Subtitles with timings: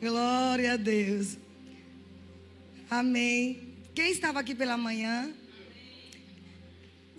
[0.00, 1.36] Glória a Deus.
[2.88, 3.74] Amém.
[3.94, 5.30] Quem estava aqui pela manhã?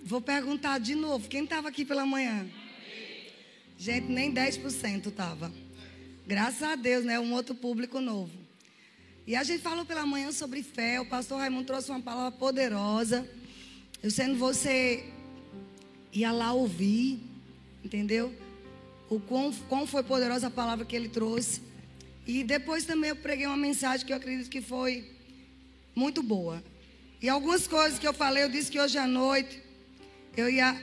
[0.04, 1.28] Vou perguntar de novo.
[1.28, 2.44] Quem estava aqui pela manhã?
[3.78, 5.52] Gente, nem 10% estava.
[6.26, 7.20] Graças a Deus, né?
[7.20, 8.32] Um outro público novo.
[9.28, 11.00] E a gente falou pela manhã sobre fé.
[11.00, 13.30] O pastor Raimundo trouxe uma palavra poderosa.
[14.02, 15.04] Eu sendo você
[16.12, 17.20] ia lá ouvir,
[17.84, 18.34] entendeu?
[19.08, 21.70] O quão, quão foi poderosa a palavra que ele trouxe.
[22.26, 25.10] E depois também eu preguei uma mensagem que eu acredito que foi
[25.94, 26.62] muito boa.
[27.20, 29.62] E algumas coisas que eu falei, eu disse que hoje à noite
[30.36, 30.80] eu ia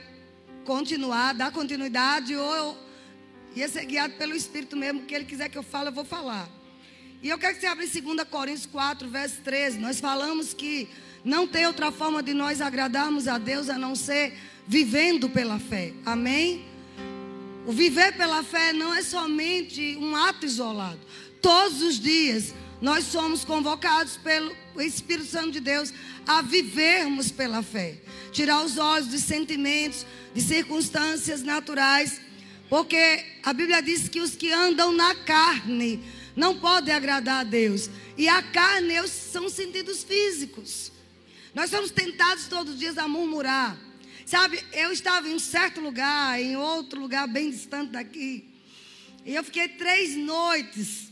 [0.64, 2.76] continuar, dar continuidade, ou eu
[3.56, 6.48] ia ser guiado pelo Espírito mesmo, que ele quiser que eu fale, eu vou falar.
[7.22, 9.78] E eu quero que você abra em 2 Coríntios 4, verso 13.
[9.78, 10.88] Nós falamos que
[11.24, 14.34] não tem outra forma de nós agradarmos a Deus a não ser
[14.66, 15.92] vivendo pela fé.
[16.06, 16.64] Amém?
[17.66, 21.00] O viver pela fé não é somente um ato isolado.
[21.40, 25.92] Todos os dias nós somos convocados pelo Espírito Santo de Deus
[26.26, 27.98] a vivermos pela fé.
[28.32, 32.20] Tirar os olhos dos sentimentos, de circunstâncias naturais.
[32.68, 36.02] Porque a Bíblia diz que os que andam na carne
[36.36, 37.90] não podem agradar a Deus.
[38.16, 40.92] E a carne são sentidos físicos.
[41.54, 43.76] Nós somos tentados todos os dias a murmurar.
[44.24, 48.48] Sabe, eu estava em um certo lugar, em outro lugar bem distante daqui.
[49.26, 51.09] E eu fiquei três noites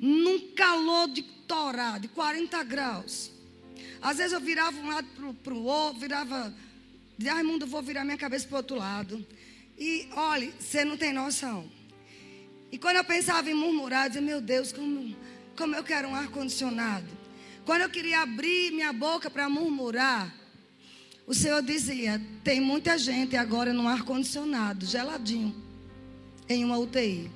[0.00, 3.30] num calor de torar, de 40 graus.
[4.00, 5.06] Às vezes eu virava um lado
[5.44, 6.54] para o outro, virava.
[7.18, 9.26] Dizia, Raimundo, eu vou virar minha cabeça para o outro lado.
[9.78, 11.70] E olhe, você não tem noção.
[12.72, 15.14] E quando eu pensava em murmurar, eu dizia, meu Deus, como,
[15.54, 17.06] como eu quero um ar-condicionado.
[17.66, 20.34] Quando eu queria abrir minha boca para murmurar,
[21.26, 25.54] o Senhor dizia: tem muita gente agora no ar-condicionado, geladinho,
[26.48, 27.30] em uma UTI.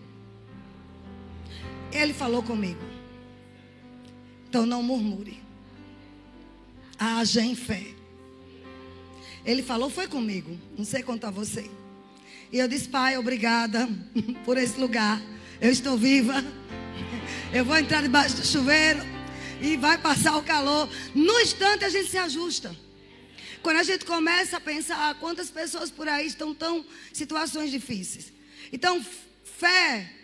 [1.94, 2.82] Ele falou comigo.
[4.48, 5.40] Então não murmure.
[6.98, 7.86] Haja em fé.
[9.44, 10.58] Ele falou, foi comigo.
[10.76, 11.70] Não sei quanto a você.
[12.52, 13.88] E eu disse, Pai, obrigada
[14.44, 15.22] por esse lugar.
[15.60, 16.44] Eu estou viva.
[17.52, 19.00] Eu vou entrar debaixo do chuveiro.
[19.60, 20.88] E vai passar o calor.
[21.14, 22.74] No instante a gente se ajusta.
[23.62, 28.32] Quando a gente começa a pensar ah, quantas pessoas por aí estão tão situações difíceis.
[28.72, 29.02] Então,
[29.44, 30.23] fé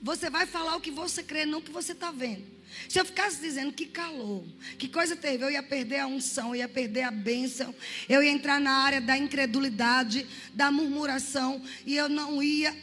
[0.00, 2.58] você vai falar o que você crê, não o que você está vendo.
[2.88, 4.44] Se eu ficasse dizendo que calor,
[4.78, 7.74] que coisa terrível, eu ia perder a unção, eu ia perder a bênção,
[8.08, 12.76] eu ia entrar na área da incredulidade, da murmuração, e eu não ia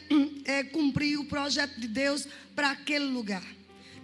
[0.44, 3.44] é, cumprir o projeto de Deus para aquele lugar.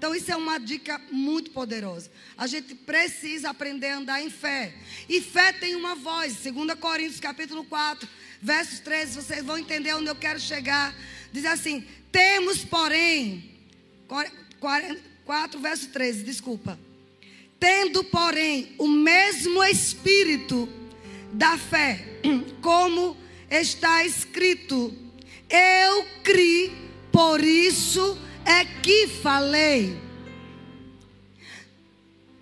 [0.03, 2.11] Então, isso é uma dica muito poderosa.
[2.37, 4.75] A gente precisa aprender a andar em fé.
[5.09, 6.39] E fé tem uma voz.
[6.43, 8.09] 2 Coríntios capítulo 4,
[8.43, 10.95] versos 13, vocês vão entender onde eu quero chegar.
[11.33, 13.51] Diz assim: temos, porém,
[15.25, 16.79] 4, verso 13, desculpa.
[17.59, 20.69] Tendo, porém, o mesmo espírito
[21.33, 22.05] da fé,
[22.61, 23.17] como
[23.49, 24.93] está escrito:
[25.49, 26.73] Eu criei,
[27.13, 29.97] por isso é que falei.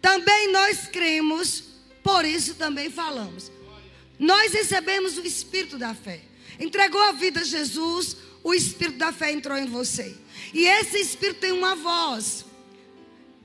[0.01, 1.63] Também nós cremos,
[2.03, 3.53] por isso também falamos.
[4.21, 6.21] Nós recebemos o espírito da fé.
[6.59, 10.15] Entregou a vida a Jesus, o espírito da fé entrou em você.
[10.53, 12.45] E esse espírito tem uma voz.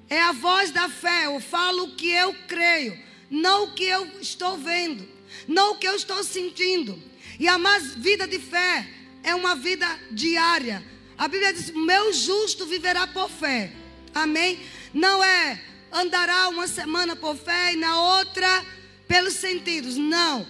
[0.09, 1.27] É a voz da fé.
[1.27, 2.99] Eu falo o que eu creio,
[3.29, 5.07] não o que eu estou vendo,
[5.47, 7.01] não o que eu estou sentindo.
[7.39, 8.85] E a mais vida de fé
[9.23, 10.85] é uma vida diária.
[11.17, 13.71] A Bíblia diz: "Meu justo viverá por fé".
[14.13, 14.59] Amém?
[14.93, 18.65] Não é andará uma semana por fé e na outra
[19.07, 19.95] pelos sentidos.
[19.95, 20.45] Não.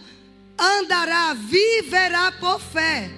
[0.57, 3.11] Andará, viverá por fé.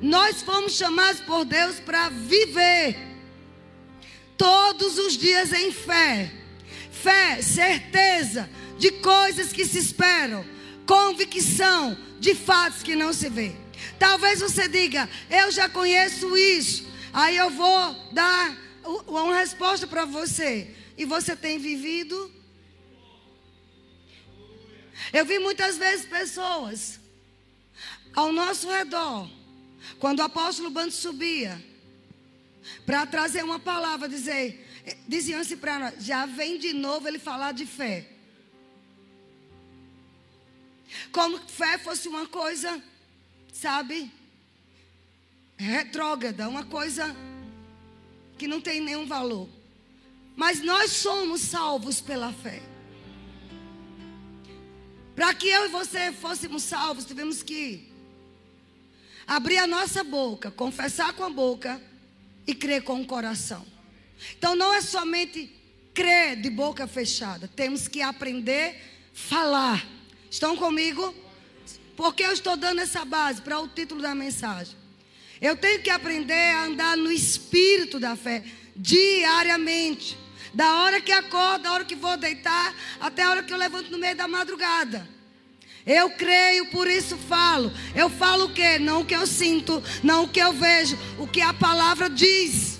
[0.00, 2.96] Nós fomos chamados por Deus para viver
[4.36, 6.32] todos os dias em fé.
[6.90, 10.44] Fé, certeza de coisas que se esperam,
[10.86, 13.52] convicção de fatos que não se vê.
[13.98, 16.86] Talvez você diga, eu já conheço isso.
[17.12, 18.56] Aí eu vou dar
[19.06, 20.68] uma resposta para você.
[20.98, 22.30] E você tem vivido?
[25.12, 27.00] Eu vi muitas vezes pessoas
[28.14, 29.28] ao nosso redor
[29.98, 31.62] quando o apóstolo Bando subia
[32.86, 34.68] para trazer uma palavra, dizer,
[35.08, 38.08] diziam assim para nós, já vem de novo ele falar de fé.
[41.10, 42.82] Como fé fosse uma coisa,
[43.52, 44.10] sabe,
[45.56, 47.14] retrógrada, uma coisa
[48.38, 49.48] que não tem nenhum valor.
[50.36, 52.71] Mas nós somos salvos pela fé.
[55.14, 57.92] Para que eu e você fôssemos salvos, tivemos que
[59.26, 61.80] abrir a nossa boca, confessar com a boca
[62.46, 63.64] e crer com o coração.
[64.36, 65.50] Então não é somente
[65.94, 68.78] crer de boca fechada, temos que aprender a
[69.12, 69.86] falar.
[70.30, 71.14] Estão comigo?
[71.96, 74.74] Porque eu estou dando essa base para o título da mensagem.
[75.40, 78.44] Eu tenho que aprender a andar no espírito da fé
[78.74, 80.16] diariamente.
[80.54, 83.90] Da hora que acordo, da hora que vou deitar, até a hora que eu levanto
[83.90, 85.08] no meio da madrugada.
[85.86, 87.72] Eu creio, por isso falo.
[87.94, 88.78] Eu falo o quê?
[88.78, 92.78] Não o que eu sinto, não o que eu vejo, o que a palavra diz.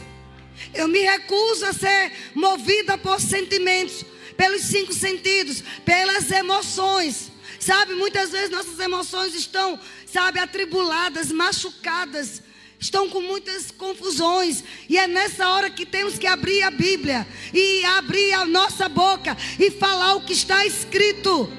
[0.74, 4.04] Eu me recuso a ser movida por sentimentos,
[4.36, 7.32] pelos cinco sentidos, pelas emoções.
[7.58, 12.42] Sabe, muitas vezes nossas emoções estão, sabe, atribuladas, machucadas,
[12.82, 14.64] estão com muitas confusões.
[14.88, 19.36] E é nessa hora que temos que abrir a Bíblia e abrir a nossa boca
[19.58, 21.50] e falar o que está escrito.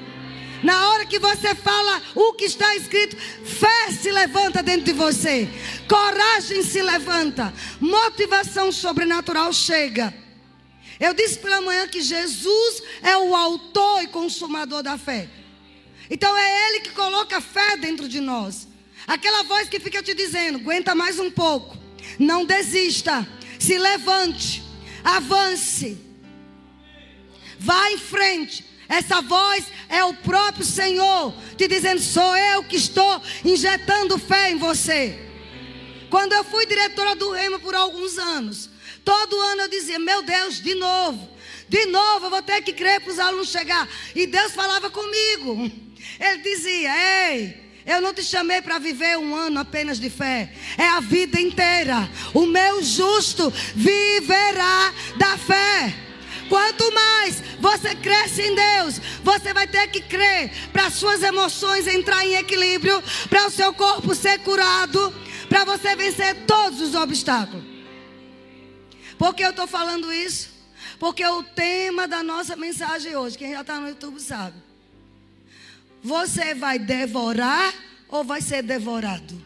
[0.62, 5.48] Na hora que você fala o que está escrito, fé se levanta dentro de você,
[5.88, 10.14] coragem se levanta, motivação sobrenatural chega.
[11.00, 15.28] Eu disse pela manhã que Jesus é o autor e consumador da fé.
[16.08, 18.73] Então é Ele que coloca fé dentro de nós.
[19.06, 21.76] Aquela voz que fica te dizendo: aguenta mais um pouco,
[22.18, 23.26] não desista,
[23.58, 24.62] se levante,
[25.02, 25.98] avance,
[27.58, 28.64] vá em frente.
[28.88, 34.58] Essa voz é o próprio Senhor te dizendo: sou eu que estou injetando fé em
[34.58, 35.18] você.
[36.10, 38.70] Quando eu fui diretora do Rema por alguns anos,
[39.04, 41.28] todo ano eu dizia: meu Deus, de novo,
[41.68, 43.88] de novo eu vou ter que crer para os alunos chegar.
[44.14, 45.70] E Deus falava comigo.
[46.20, 46.90] Ele dizia:
[47.32, 47.63] ei.
[47.86, 50.50] Eu não te chamei para viver um ano apenas de fé.
[50.78, 52.08] É a vida inteira.
[52.32, 55.94] O meu justo viverá da fé.
[56.48, 62.24] Quanto mais você cresce em Deus, você vai ter que crer para suas emoções entrar
[62.24, 65.14] em equilíbrio, para o seu corpo ser curado,
[65.48, 67.64] para você vencer todos os obstáculos.
[69.18, 70.50] Por que eu estou falando isso?
[70.98, 74.63] Porque o tema da nossa mensagem hoje, quem já está no YouTube sabe
[76.04, 77.72] você vai devorar
[78.10, 79.42] ou vai ser devorado?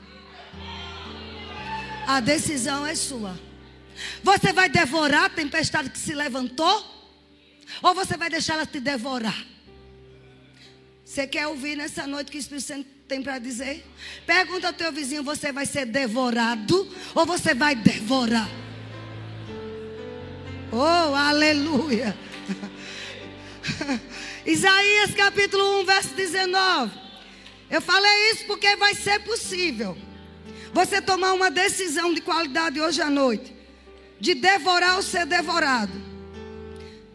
[2.05, 3.39] A decisão é sua.
[4.25, 6.85] Você vai devorar a tempestade que se levantou?
[7.81, 9.47] Ou você vai deixar ela te devorar?
[11.05, 13.87] Você quer ouvir nessa noite o que o Espírito Santo tem para dizer?
[14.27, 18.49] Pergunta ao teu vizinho: você vai ser devorado ou você vai devorar?
[20.73, 22.17] Oh, aleluia!
[24.49, 26.91] Isaías capítulo 1, verso 19.
[27.69, 29.95] Eu falei isso porque vai ser possível
[30.73, 33.55] você tomar uma decisão de qualidade hoje à noite,
[34.19, 35.93] de devorar ou ser devorado.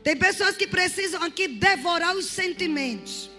[0.03, 3.31] Tem pessoas que precisam aqui devorar os sentimentos,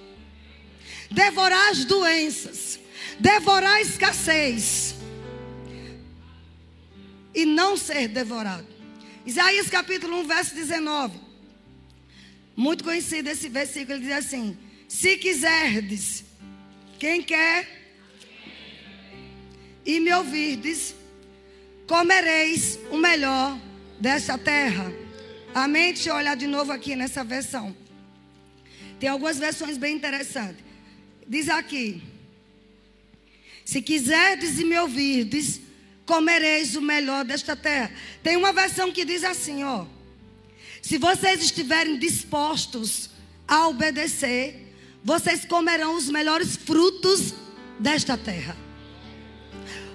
[1.08, 2.80] devorar as doenças,
[3.20, 4.96] devorar a escassez
[7.32, 8.66] e não ser devorado.
[9.24, 11.23] Isaías capítulo 1, verso 19.
[12.56, 14.56] Muito conhecido esse versículo, ele diz assim:
[14.88, 16.24] Se quiserdes,
[16.98, 17.68] quem quer
[19.84, 20.94] e me ouvirdes,
[21.86, 23.58] comereis o melhor
[24.00, 24.92] desta terra.
[25.54, 25.92] Amém?
[25.92, 27.76] Deixa eu olhar de novo aqui nessa versão.
[28.98, 30.64] Tem algumas versões bem interessantes.
[31.26, 32.02] Diz aqui:
[33.64, 35.60] Se quiserdes e me ouvirdes,
[36.06, 37.90] comereis o melhor desta terra.
[38.22, 39.86] Tem uma versão que diz assim, ó.
[40.84, 43.08] Se vocês estiverem dispostos
[43.48, 44.70] a obedecer,
[45.02, 47.32] vocês comerão os melhores frutos
[47.80, 48.54] desta terra.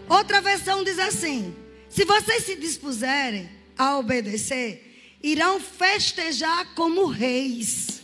[0.10, 1.56] Outra versão diz assim:
[1.90, 3.48] se vocês se dispuserem
[3.78, 8.02] a obedecer, irão festejar como reis.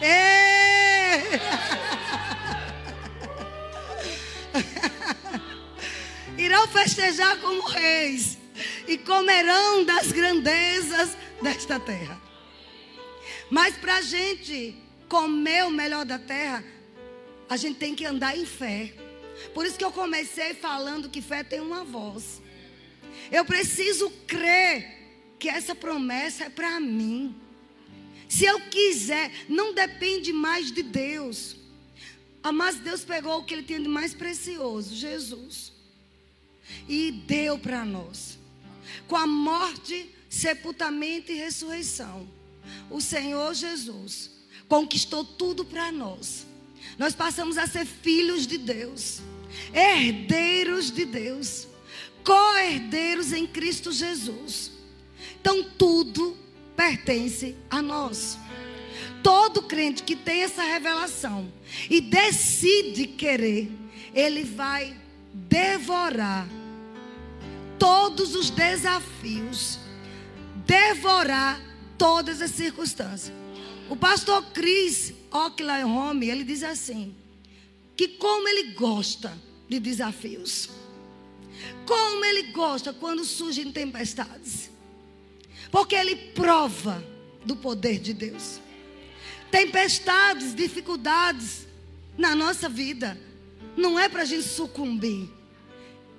[6.38, 8.38] irão festejar como reis
[8.86, 12.20] e comerão das grandezas desta terra.
[13.50, 14.74] Mas para a gente
[15.08, 16.64] comer o melhor da terra,
[17.48, 18.94] a gente tem que andar em fé.
[19.52, 22.40] Por isso que eu comecei falando que fé tem uma voz.
[23.30, 25.02] Eu preciso crer
[25.38, 27.34] que essa promessa é para mim.
[28.28, 31.56] Se eu quiser, não depende mais de Deus.
[32.54, 35.72] Mas Deus pegou o que ele tinha de mais precioso, Jesus,
[36.88, 38.41] e deu para nós
[39.06, 42.28] com a morte, sepultamento e ressurreição.
[42.90, 44.30] O Senhor Jesus
[44.68, 46.46] conquistou tudo para nós.
[46.98, 49.20] Nós passamos a ser filhos de Deus,
[49.72, 51.66] herdeiros de Deus,
[52.24, 54.70] co-herdeiros em Cristo Jesus.
[55.40, 56.36] Então tudo
[56.76, 58.38] pertence a nós.
[59.22, 61.52] Todo crente que tem essa revelação
[61.88, 63.70] e decide querer,
[64.14, 64.96] ele vai
[65.32, 66.48] devorar
[67.82, 69.80] todos os desafios,
[70.64, 71.60] devorar
[71.98, 73.32] todas as circunstâncias.
[73.90, 77.12] O pastor Chris Home, ele diz assim:
[77.96, 79.36] que como ele gosta
[79.68, 80.70] de desafios,
[81.84, 84.70] como ele gosta quando surgem tempestades,
[85.72, 87.02] porque ele prova
[87.44, 88.60] do poder de Deus.
[89.50, 91.66] Tempestades, dificuldades
[92.16, 93.18] na nossa vida,
[93.76, 95.28] não é para a gente sucumbir,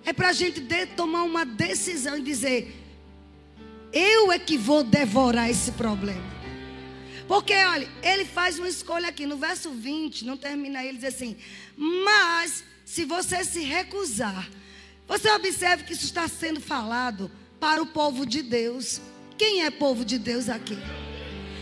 [0.06, 2.84] é para a gente de, tomar uma decisão e dizer:
[3.94, 6.34] eu é que vou devorar esse problema.
[7.28, 11.38] Porque, olha, ele faz uma escolha aqui no verso 20, não termina ele diz assim:
[11.78, 14.50] Mas se você se recusar,
[15.08, 19.00] você observe que isso está sendo falado para o povo de Deus.
[19.38, 20.78] Quem é povo de Deus aqui?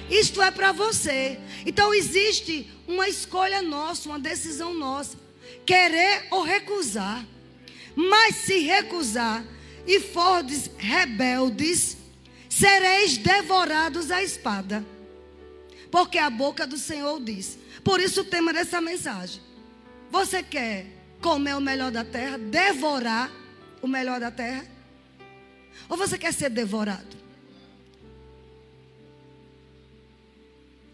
[0.09, 1.39] Isto é para você.
[1.65, 5.17] Então existe uma escolha nossa, uma decisão nossa:
[5.65, 7.25] querer ou recusar.
[7.95, 9.43] Mas se recusar
[9.85, 11.97] e fordes rebeldes,
[12.49, 14.85] sereis devorados à espada
[15.91, 17.59] porque a boca do Senhor diz.
[17.83, 19.41] Por isso o tema dessa mensagem.
[20.09, 20.87] Você quer
[21.21, 23.29] comer o melhor da terra, devorar
[23.81, 24.65] o melhor da terra?
[25.89, 27.17] Ou você quer ser devorado?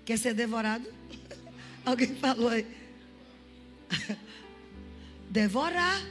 [0.04, 0.92] Quer ser devorado?
[1.86, 2.66] Alguém falou aí.
[5.30, 6.02] Devorar.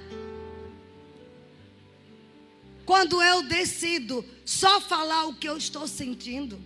[2.86, 6.58] Quando eu decido só falar o que eu estou sentindo.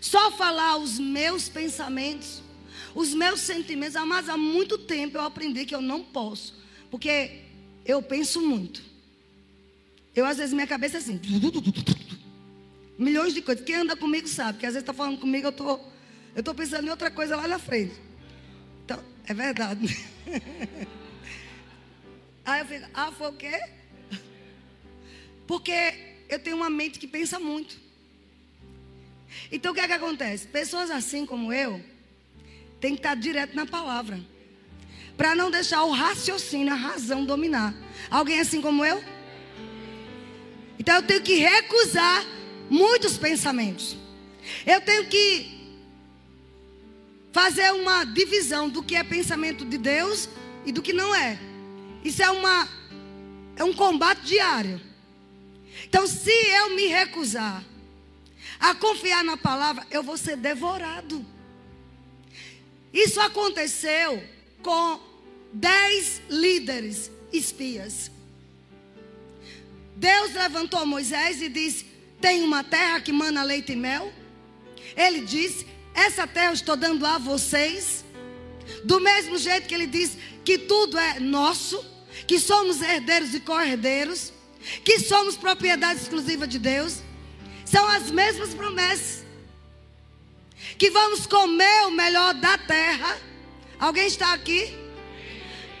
[0.00, 2.42] Só falar os meus pensamentos,
[2.94, 3.94] os meus sentimentos.
[4.04, 6.54] Mas há muito tempo eu aprendi que eu não posso.
[6.90, 7.42] Porque
[7.86, 8.82] eu penso muito.
[10.14, 11.20] Eu, às vezes, minha cabeça é assim.
[12.98, 13.64] Milhões de coisas.
[13.64, 15.78] Quem anda comigo sabe que às vezes está falando comigo, eu tô,
[16.30, 17.94] estou tô pensando em outra coisa lá na frente.
[18.84, 19.96] Então, é verdade.
[22.44, 23.60] Aí eu fico, ah, foi o quê?
[25.48, 25.94] Porque
[26.28, 27.80] eu tenho uma mente que pensa muito.
[29.50, 30.46] Então o que é que acontece?
[30.46, 31.82] Pessoas assim como eu
[32.78, 34.20] tem que estar direto na palavra.
[35.16, 37.74] Para não deixar o raciocínio, a razão dominar.
[38.10, 39.02] Alguém assim como eu?
[40.78, 42.24] Então eu tenho que recusar
[42.68, 43.96] muitos pensamentos.
[44.66, 45.58] Eu tenho que
[47.32, 50.28] fazer uma divisão do que é pensamento de Deus
[50.66, 51.38] e do que não é.
[52.04, 52.68] Isso é uma
[53.56, 54.87] é um combate diário.
[55.84, 57.64] Então, se eu me recusar
[58.58, 61.24] a confiar na palavra, eu vou ser devorado.
[62.92, 64.22] Isso aconteceu
[64.62, 65.00] com
[65.52, 68.10] dez líderes espias.
[69.96, 71.84] Deus levantou Moisés e disse:
[72.20, 74.12] Tem uma terra que mana leite e mel.
[74.96, 78.04] Ele disse: Essa terra eu estou dando a vocês.
[78.84, 81.84] Do mesmo jeito que ele disse que tudo é nosso,
[82.26, 84.32] que somos herdeiros e co-herdeiros,
[84.84, 87.02] que somos propriedade exclusiva de Deus.
[87.64, 89.24] São as mesmas promessas.
[90.76, 93.18] Que vamos comer o melhor da terra.
[93.78, 94.74] Alguém está aqui?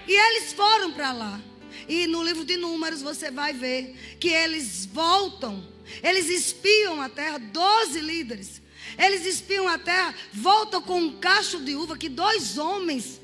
[0.06, 1.40] E eles foram para lá.
[1.88, 5.66] E no livro de Números você vai ver que eles voltam,
[6.02, 8.60] eles espiam a terra, doze líderes.
[8.98, 13.20] Eles espiam a terra, voltam com um cacho de uva que dois homens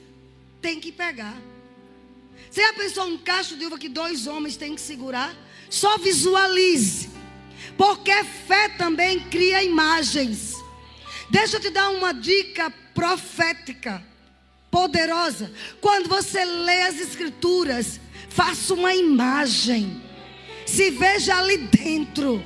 [0.61, 1.37] têm que pegar.
[2.55, 5.35] Você já pensou um cacho de uva que dois homens têm que segurar?
[5.69, 7.11] Só visualize.
[7.77, 8.13] Porque
[8.47, 10.55] fé também cria imagens.
[11.29, 14.01] Deixa eu te dar uma dica profética,
[14.71, 15.51] poderosa.
[15.81, 20.01] Quando você lê as Escrituras, faça uma imagem.
[20.65, 22.41] Se veja ali dentro.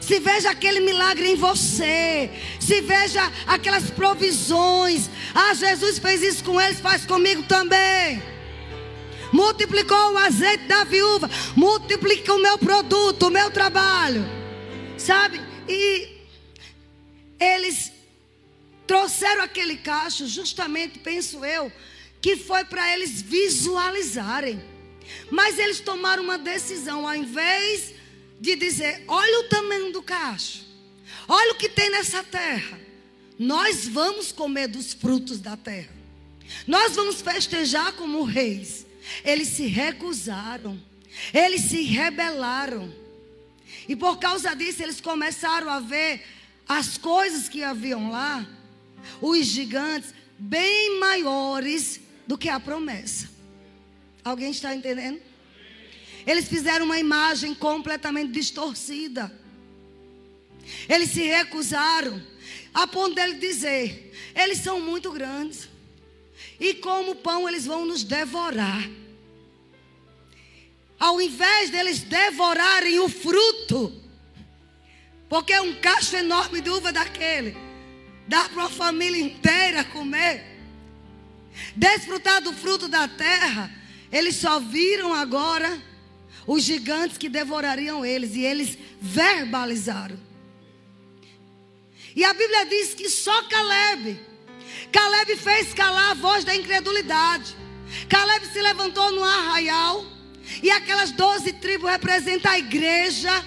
[0.00, 2.28] Se veja aquele milagre em você.
[2.58, 5.08] Se veja aquelas provisões.
[5.32, 8.31] Ah, Jesus fez isso com eles, faz comigo também
[9.32, 14.24] multiplicou o azeite da viúva, multiplica o meu produto, o meu trabalho.
[14.98, 15.40] Sabe?
[15.68, 16.08] E
[17.40, 17.92] eles
[18.86, 21.72] trouxeram aquele cacho, justamente, penso eu,
[22.20, 24.62] que foi para eles visualizarem.
[25.30, 27.94] Mas eles tomaram uma decisão, ao invés
[28.40, 30.64] de dizer: olha o tamanho do cacho,
[31.26, 32.80] olha o que tem nessa terra.
[33.38, 35.92] Nós vamos comer dos frutos da terra.
[36.66, 38.86] Nós vamos festejar como reis.
[39.24, 40.80] Eles se recusaram,
[41.32, 42.92] eles se rebelaram.
[43.88, 46.24] E por causa disso, eles começaram a ver
[46.68, 48.46] as coisas que haviam lá,
[49.20, 53.30] os gigantes, bem maiores do que a promessa.
[54.24, 55.20] Alguém está entendendo?
[56.26, 59.32] Eles fizeram uma imagem completamente distorcida.
[60.88, 62.22] Eles se recusaram,
[62.72, 65.68] a ponto dele dizer: eles são muito grandes.
[66.60, 68.88] E como pão eles vão nos devorar.
[71.02, 73.92] ao invés deles devorarem o fruto,
[75.28, 77.56] porque um cacho enorme de uva daquele,
[78.28, 80.44] dá para uma família inteira comer,
[81.74, 83.68] desfrutar do fruto da terra,
[84.12, 85.76] eles só viram agora
[86.46, 90.16] os gigantes que devorariam eles, e eles verbalizaram.
[92.14, 94.20] E a Bíblia diz que só Caleb,
[94.90, 97.56] Caleb fez calar a voz da incredulidade.
[98.08, 100.04] Caleb se levantou no arraial
[100.62, 103.44] e aquelas doze tribos representam a igreja.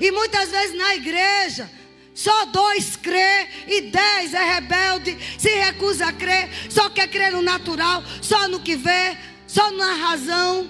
[0.00, 1.70] E muitas vezes na igreja,
[2.14, 7.42] só dois crê e dez é rebelde, se recusa a crer, só quer crer no
[7.42, 10.68] natural, só no que vê, só na razão.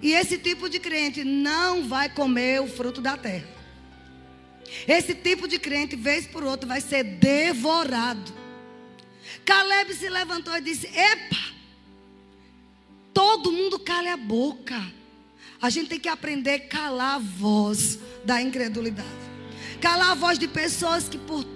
[0.00, 3.48] E esse tipo de crente não vai comer o fruto da terra.
[4.86, 8.43] Esse tipo de crente, vez por outra, vai ser devorado.
[9.44, 11.54] Caleb se levantou e disse: Epa,
[13.14, 14.92] Todo mundo cala a boca.
[15.62, 19.08] A gente tem que aprender a calar a voz da incredulidade.
[19.80, 21.46] Calar a voz de pessoas que por,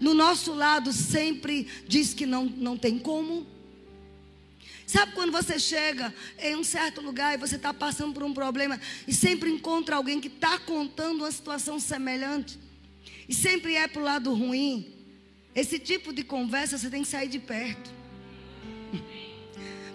[0.00, 3.44] no nosso lado sempre diz que não, não tem como.
[4.86, 8.80] Sabe quando você chega em um certo lugar e você está passando por um problema
[9.06, 12.58] e sempre encontra alguém que está contando uma situação semelhante
[13.28, 14.97] e sempre é para o lado ruim?
[15.54, 17.90] Esse tipo de conversa você tem que sair de perto.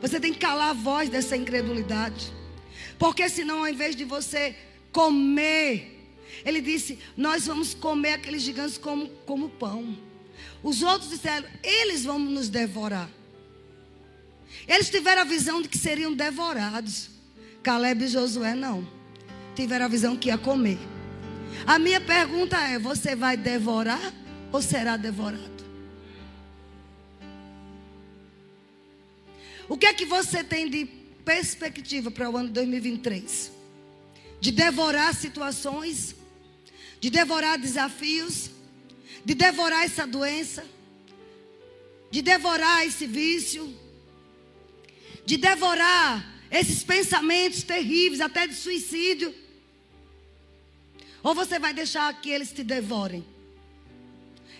[0.01, 2.33] Você tem que calar a voz dessa incredulidade.
[2.99, 4.53] Porque senão, ao invés de você
[4.91, 6.11] comer,
[6.43, 9.97] ele disse: Nós vamos comer aqueles gigantes como, como pão.
[10.61, 13.09] Os outros disseram: Eles vão nos devorar.
[14.67, 17.09] Eles tiveram a visão de que seriam devorados.
[17.61, 18.85] Caleb e Josué não.
[19.55, 20.79] Tiveram a visão que ia comer.
[21.65, 24.13] A minha pergunta é: Você vai devorar
[24.53, 25.63] ou será devorado?
[29.67, 30.85] O que é que você tem de
[31.25, 33.51] perspectiva para o ano 2023?
[34.39, 36.15] De devorar situações,
[36.99, 38.51] de devorar desafios,
[39.25, 40.63] de devorar essa doença,
[42.11, 43.75] de devorar esse vício,
[45.25, 49.33] de devorar esses pensamentos terríveis, até de suicídio.
[51.23, 53.32] Ou você vai deixar que eles te devorem?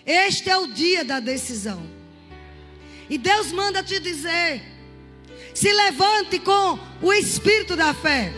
[0.05, 1.89] Este é o dia da decisão.
[3.09, 4.61] E Deus manda te dizer:
[5.53, 8.33] se levante com o espírito da fé.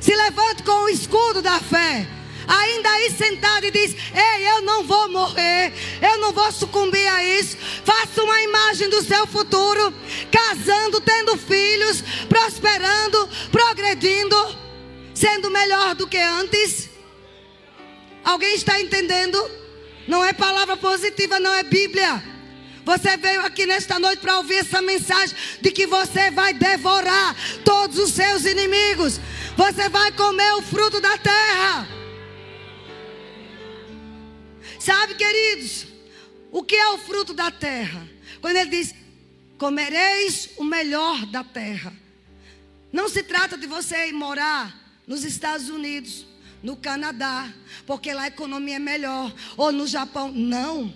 [0.00, 2.06] Se levante com o escudo da fé.
[2.48, 7.22] Ainda aí sentado e diz: Ei, eu não vou morrer, eu não vou sucumbir a
[7.22, 7.56] isso.
[7.84, 9.92] Faça uma imagem do seu futuro,
[10.32, 14.36] casando, tendo filhos, prosperando, progredindo,
[15.14, 16.88] sendo melhor do que antes.
[18.24, 19.59] Alguém está entendendo?
[20.10, 22.20] Não é palavra positiva, não é Bíblia.
[22.84, 27.96] Você veio aqui nesta noite para ouvir essa mensagem de que você vai devorar todos
[27.96, 29.20] os seus inimigos.
[29.56, 31.86] Você vai comer o fruto da terra.
[34.80, 35.86] Sabe, queridos,
[36.50, 38.04] o que é o fruto da terra?
[38.40, 38.92] Quando ele diz:
[39.58, 41.92] comereis o melhor da terra.
[42.92, 46.26] Não se trata de você ir morar nos Estados Unidos,
[46.62, 47.52] no Canadá,
[47.86, 50.30] porque lá a economia é melhor, ou no Japão.
[50.32, 50.92] Não.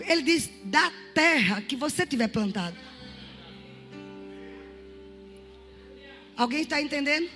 [0.00, 2.76] Ele diz: da terra que você tiver plantado.
[6.36, 7.28] Alguém está entendendo?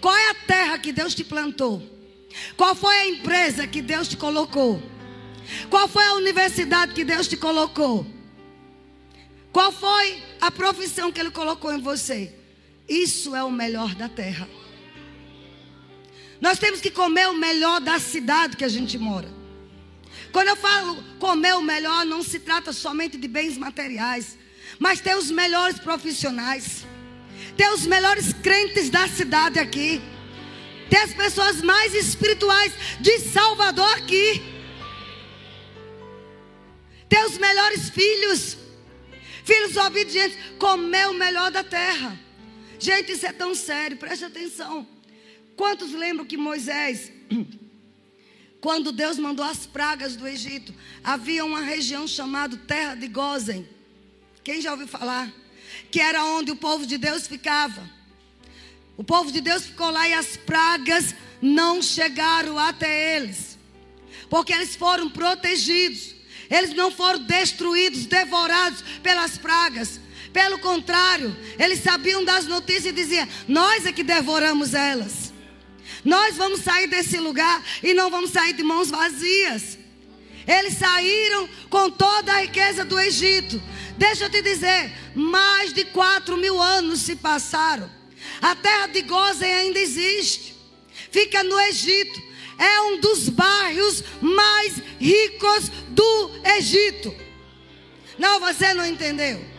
[0.00, 1.82] Qual é a terra que Deus te plantou?
[2.56, 4.80] Qual foi a empresa que Deus te colocou?
[5.70, 8.06] Qual foi a universidade que Deus te colocou?
[9.52, 12.34] Qual foi a profissão que Ele colocou em você?
[12.88, 14.48] Isso é o melhor da terra.
[16.40, 19.28] Nós temos que comer o melhor da cidade que a gente mora.
[20.32, 24.36] Quando eu falo comer o melhor, não se trata somente de bens materiais,
[24.78, 26.84] mas ter os melhores profissionais,
[27.56, 30.02] ter os melhores crentes da cidade aqui,
[30.90, 34.42] ter as pessoas mais espirituais de Salvador aqui,
[37.08, 38.58] ter os melhores filhos,
[39.44, 42.18] filhos obedientes, comer o melhor da terra.
[42.78, 44.86] Gente, isso é tão sério, preste atenção.
[45.56, 47.10] Quantos lembram que Moisés
[48.60, 53.66] quando Deus mandou as pragas do Egito, havia uma região chamada Terra de Gozen.
[54.42, 55.32] Quem já ouviu falar?
[55.90, 57.88] Que era onde o povo de Deus ficava.
[58.96, 63.58] O povo de Deus ficou lá e as pragas não chegaram até eles.
[64.28, 66.14] Porque eles foram protegidos.
[66.50, 70.00] Eles não foram destruídos, devorados pelas pragas.
[70.32, 75.25] Pelo contrário, eles sabiam das notícias e diziam: Nós é que devoramos elas.
[76.04, 79.78] Nós vamos sair desse lugar e não vamos sair de mãos vazias.
[80.46, 83.60] Eles saíram com toda a riqueza do Egito.
[83.98, 87.90] Deixa eu te dizer, mais de quatro mil anos se passaram.
[88.40, 90.54] A terra de Gozen ainda existe.
[91.10, 92.22] Fica no Egito.
[92.58, 97.14] É um dos bairros mais ricos do Egito.
[98.18, 99.55] Não, você não entendeu.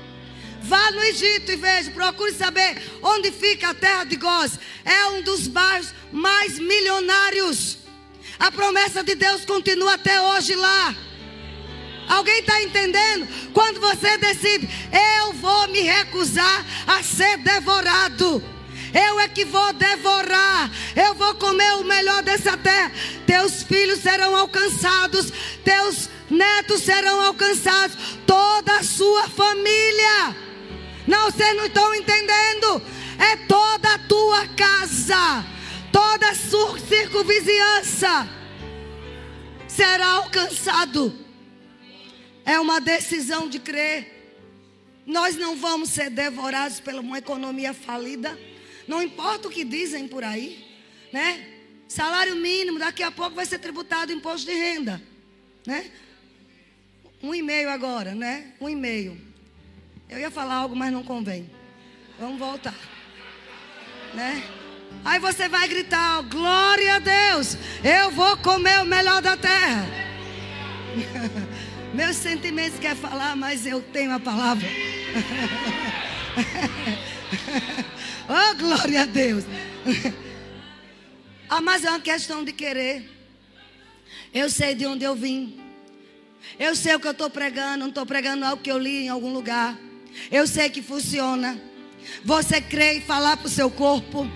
[0.61, 4.59] Vá no Egito e veja, procure saber onde fica a terra de Goz.
[4.83, 7.77] É um dos bairros mais milionários.
[8.39, 10.95] A promessa de Deus continua até hoje lá.
[12.07, 13.27] Alguém está entendendo?
[13.53, 14.69] Quando você decide,
[15.19, 18.43] eu vou me recusar a ser devorado.
[18.93, 20.71] Eu é que vou devorar.
[20.95, 22.91] Eu vou comer o melhor dessa terra.
[23.25, 25.31] Teus filhos serão alcançados.
[25.63, 27.97] Teus netos serão alcançados.
[28.25, 30.46] Toda a sua família.
[31.07, 32.81] Não, vocês não estão entendendo.
[33.17, 35.45] É toda a tua casa.
[35.91, 38.29] Toda a sua circunvizinhança
[39.67, 41.17] será alcançado.
[42.45, 44.15] É uma decisão de crer.
[45.05, 48.37] Nós não vamos ser devorados pela uma economia falida.
[48.87, 50.65] Não importa o que dizem por aí,
[51.13, 51.45] né?
[51.87, 55.01] Salário mínimo, daqui a pouco vai ser tributado imposto de renda,
[55.65, 55.89] né?
[57.23, 58.53] Um e-mail agora, né?
[58.59, 59.19] Um e-mail.
[60.09, 61.49] Eu ia falar algo, mas não convém.
[62.17, 62.73] Vamos voltar,
[64.13, 64.41] né?
[65.03, 67.57] Aí você vai gritar: Glória a Deus!
[67.83, 69.85] Eu vou comer o melhor da terra.
[71.93, 74.67] Meus sentimentos quer falar, mas eu tenho a palavra.
[78.29, 79.43] oh, glória a Deus.
[81.49, 83.13] ah, mas é uma questão de querer.
[84.33, 85.61] Eu sei de onde eu vim.
[86.57, 87.79] Eu sei o que eu estou pregando.
[87.79, 89.77] Não estou pregando algo que eu li em algum lugar.
[90.31, 91.59] Eu sei que funciona.
[92.23, 94.29] Você crê em falar para o seu corpo.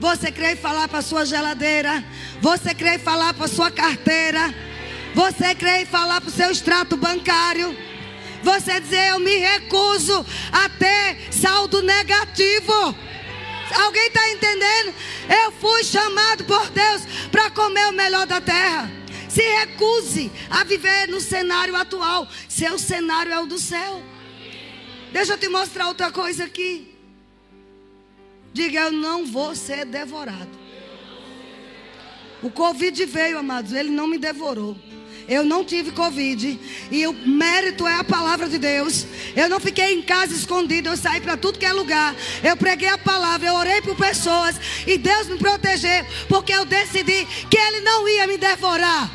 [0.00, 2.04] Você crê em falar para a sua geladeira.
[2.40, 4.54] Você crê em falar para a sua carteira.
[5.14, 7.76] Você crê em falar para o seu extrato bancário.
[8.42, 12.94] Você dizer, eu me recuso a ter saldo negativo.
[13.84, 14.94] Alguém está entendendo?
[15.28, 18.90] Eu fui chamado por Deus para comer o melhor da terra.
[19.28, 22.28] Se recuse a viver no cenário atual.
[22.48, 24.02] Seu cenário é o do céu.
[25.12, 26.94] Deixa eu te mostrar outra coisa aqui.
[28.52, 30.58] Diga, eu não vou ser devorado.
[32.42, 34.76] O Covid veio, amados, ele não me devorou.
[35.28, 36.58] Eu não tive Covid.
[36.90, 39.06] E o mérito é a palavra de Deus.
[39.36, 40.88] Eu não fiquei em casa escondido.
[40.88, 42.16] Eu saí para tudo que é lugar.
[42.42, 43.46] Eu preguei a palavra.
[43.46, 44.56] Eu orei por pessoas.
[44.86, 46.06] E Deus me protegeu.
[46.28, 49.10] Porque eu decidi que Ele não ia me devorar.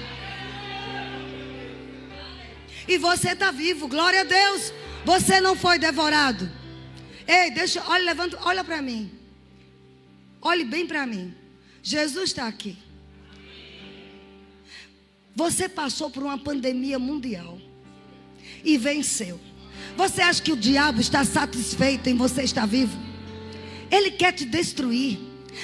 [2.88, 3.88] E você está vivo.
[3.88, 4.72] Glória a Deus.
[5.06, 6.50] Você não foi devorado.
[7.28, 9.12] Ei, deixa, olha, levanta, olha para mim.
[10.42, 11.34] Olhe bem para mim.
[11.82, 12.78] Jesus está aqui.
[15.36, 17.60] Você passou por uma pandemia mundial
[18.64, 19.40] e venceu.
[19.98, 22.98] Você acha que o diabo está satisfeito em você estar vivo?
[23.92, 25.20] Ele quer te destruir,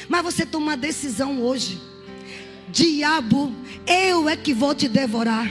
[0.07, 1.79] mas você toma uma decisão hoje.
[2.69, 3.53] Diabo,
[3.87, 5.47] eu é que vou te devorar.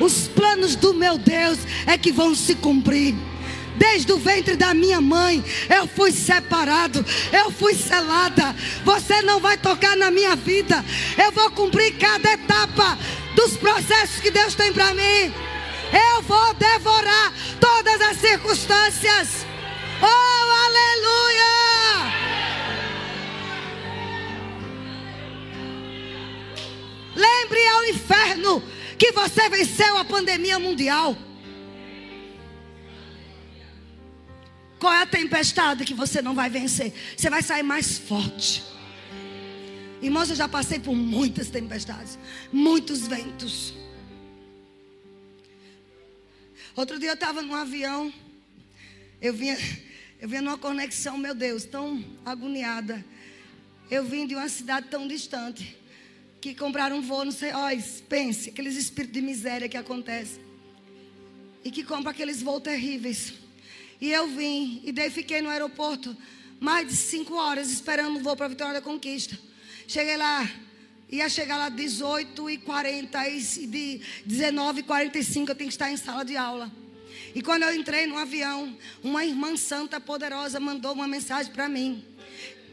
[0.00, 3.14] Os planos do meu Deus é que vão se cumprir.
[3.76, 8.54] Desde o ventre da minha mãe, eu fui separado, eu fui selada.
[8.84, 10.84] Você não vai tocar na minha vida.
[11.18, 12.98] Eu vou cumprir cada etapa
[13.34, 15.32] dos processos que Deus tem para mim.
[15.92, 19.44] Eu vou devorar todas as circunstâncias.
[20.00, 20.06] Oh,
[20.66, 22.14] aleluia!
[27.16, 28.62] Lembre ao inferno
[29.04, 31.14] que você venceu a pandemia mundial.
[34.78, 36.90] Qual é a tempestade que você não vai vencer?
[37.14, 38.64] Você vai sair mais forte.
[40.00, 42.18] Irmãos, eu já passei por muitas tempestades,
[42.50, 43.74] muitos ventos.
[46.74, 48.10] Outro dia eu estava num avião,
[49.20, 49.58] eu vinha,
[50.18, 53.04] eu vinha numa conexão, meu Deus, tão agoniada.
[53.90, 55.76] Eu vim de uma cidade tão distante,
[56.44, 57.70] que compraram um voo, não sei, ó,
[58.06, 60.44] pense, aqueles espíritos de miséria que acontecem.
[61.64, 63.32] E que compram aqueles voos terríveis.
[63.98, 66.14] E eu vim, e daí fiquei no aeroporto
[66.60, 69.38] mais de cinco horas esperando o voo para a Vitória da Conquista.
[69.88, 70.46] Cheguei lá,
[71.08, 75.90] ia chegar lá 18 e 40 e de 19 e 45 eu tenho que estar
[75.90, 76.70] em sala de aula.
[77.34, 82.04] E quando eu entrei no avião, uma irmã santa poderosa mandou uma mensagem para mim.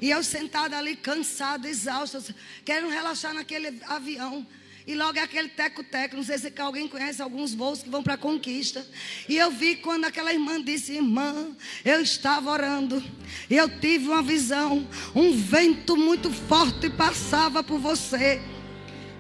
[0.02, 2.24] E eu sentada ali, cansada, exausta,
[2.66, 4.46] querendo relaxar naquele avião.
[4.88, 6.16] E logo é aquele teco-teco.
[6.16, 8.86] Não sei se alguém conhece alguns voos que vão para a conquista.
[9.30, 13.02] E eu vi quando aquela irmã disse: Irmã, eu estava orando.
[13.48, 14.88] E eu tive uma visão.
[15.14, 18.42] Um vento muito forte passava por você.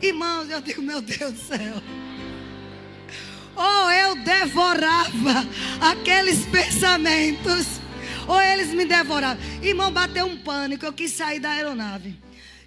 [0.01, 1.81] Irmãos, eu digo: Meu Deus do céu.
[3.55, 5.47] Ou eu devorava
[5.79, 7.79] aqueles pensamentos.
[8.27, 9.39] Ou eles me devoraram.
[9.61, 12.17] Irmão, bateu um pânico, eu quis sair da aeronave.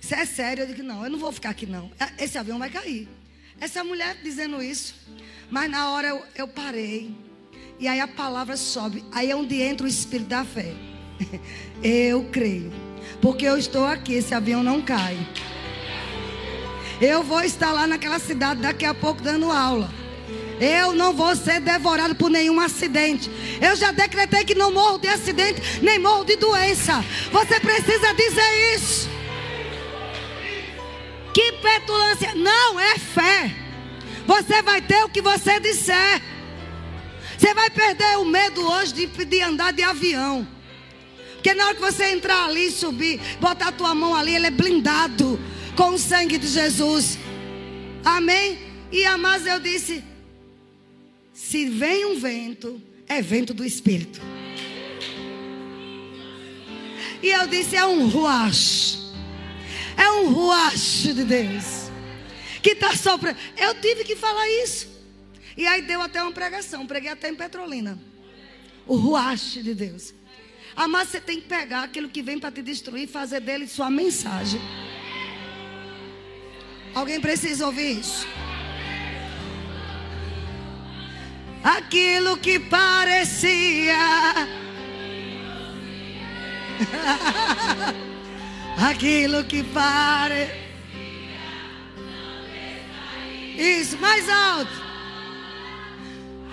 [0.01, 1.91] Isso é sério, eu disse, não, eu não vou ficar aqui não.
[2.19, 3.09] Esse avião vai cair.
[3.61, 4.95] Essa mulher dizendo isso.
[5.51, 7.15] Mas na hora eu, eu parei.
[7.79, 9.05] E aí a palavra sobe.
[9.13, 10.73] Aí é onde entra o espírito da fé.
[11.83, 12.73] Eu creio.
[13.21, 15.17] Porque eu estou aqui, esse avião não cai.
[17.01, 19.91] Eu vou estar lá naquela cidade daqui a pouco dando aula.
[20.61, 23.31] Eu não vou ser devorado por nenhum acidente.
[23.61, 27.05] Eu já decretei que não morro de acidente, nem morro de doença.
[27.33, 29.09] Você precisa dizer isso.
[31.33, 32.35] Que petulância.
[32.35, 33.55] Não, é fé.
[34.27, 36.23] Você vai ter o que você disser.
[37.37, 40.47] Você vai perder o medo hoje de, de andar de avião.
[41.35, 44.51] Porque na hora que você entrar ali, subir, botar a tua mão ali, ele é
[44.51, 45.39] blindado
[45.77, 47.19] com o sangue de Jesus.
[48.05, 48.59] Amém?
[48.91, 50.03] E a mas eu disse:
[51.45, 54.19] se vem um vento, é vento do Espírito.
[57.23, 58.99] E eu disse: é um ruach.
[59.95, 61.91] É um ruach de Deus.
[62.63, 63.39] Que está soprando.
[63.59, 64.89] Eu tive que falar isso.
[65.55, 66.87] E aí deu até uma pregação.
[66.87, 68.01] Preguei até em Petrolina.
[68.87, 70.15] O ruach de Deus.
[70.89, 73.91] Mas você tem que pegar aquilo que vem para te destruir e fazer dele sua
[73.91, 74.61] mensagem.
[76.95, 78.27] Alguém precisa ouvir isso?
[81.65, 83.97] Aquilo que parecia.
[88.77, 90.63] Aquilo que parecia.
[93.57, 94.85] Isso, mais alto.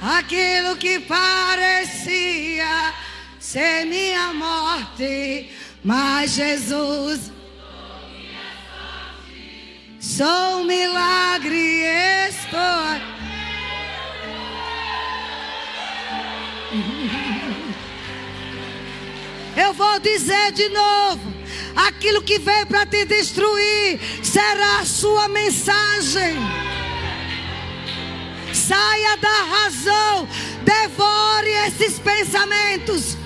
[0.01, 2.93] Aquilo que parecia
[3.39, 5.51] ser minha morte,
[5.83, 7.31] mas Jesus
[10.01, 11.83] Sou um milagre,
[12.27, 13.20] estou.
[19.57, 21.21] Eu vou dizer de novo:
[21.75, 26.37] aquilo que veio para te destruir será a sua mensagem.
[28.53, 30.27] Saia da razão,
[30.63, 33.17] devore esses pensamentos.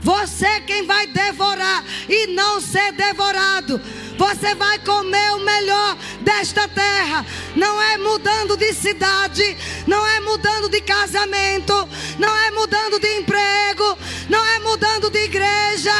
[0.00, 3.80] Você é quem vai devorar e não ser devorado.
[4.18, 7.24] Você vai comer o melhor desta terra.
[7.54, 13.96] Não é mudando de cidade, não é mudando de casamento, não é mudando de emprego,
[14.28, 15.94] não é mudando de igreja,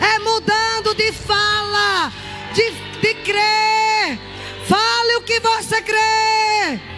[0.00, 2.12] é mudando de fala,
[2.54, 4.20] de, de crer.
[4.68, 6.93] Fale o que você crê.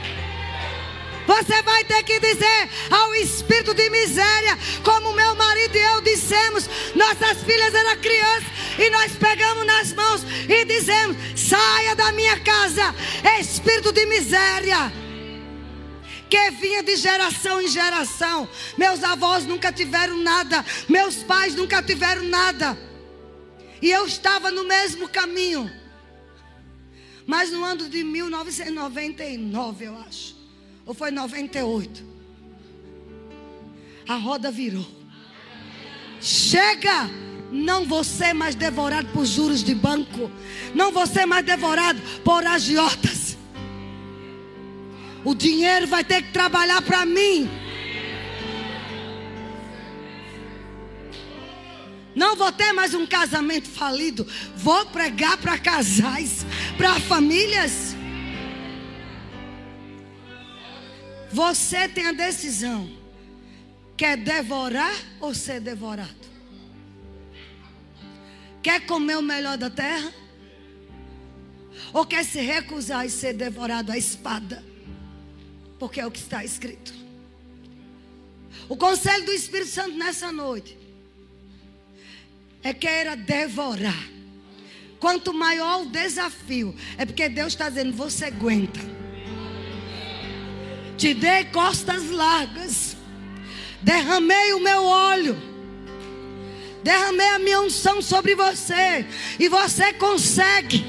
[1.27, 6.69] Você vai ter que dizer ao espírito de miséria, como meu marido e eu dissemos,
[6.95, 12.95] nossas filhas eram crianças e nós pegamos nas mãos e dizemos: saia da minha casa,
[13.41, 14.93] espírito de miséria.
[16.29, 18.49] Que vinha de geração em geração.
[18.77, 22.77] Meus avós nunca tiveram nada, meus pais nunca tiveram nada.
[23.81, 25.71] E eu estava no mesmo caminho.
[27.27, 30.37] Mas no ano de 1999, eu acho
[30.87, 32.05] ou foi 98?
[34.09, 34.87] A roda virou.
[36.21, 37.11] Chega!
[37.51, 40.31] Não você mais devorado por juros de banco.
[40.75, 43.37] Não você mais devorado por agiotas.
[45.25, 47.49] O dinheiro vai ter que trabalhar para mim.
[52.15, 54.27] Não vou ter mais um casamento falido.
[54.57, 56.47] Vou pregar para casais,
[56.77, 57.86] para famílias.
[61.33, 62.91] Você tem a decisão:
[63.97, 66.27] quer devorar ou ser devorado?
[68.63, 70.13] Quer comer o melhor da terra?
[71.93, 74.65] Ou quer se recusar e ser devorado à espada?
[75.79, 76.93] Porque é o que está escrito.
[78.69, 80.77] O conselho do Espírito Santo nessa noite
[82.63, 84.11] é queira devorar.
[84.99, 88.96] Quanto maior o desafio, é porque Deus está dizendo: você aguenta.
[90.97, 92.97] Te dei costas largas.
[93.83, 95.37] Derramei o meu óleo.
[96.83, 99.07] Derramei a minha unção sobre você.
[99.39, 100.85] E você consegue.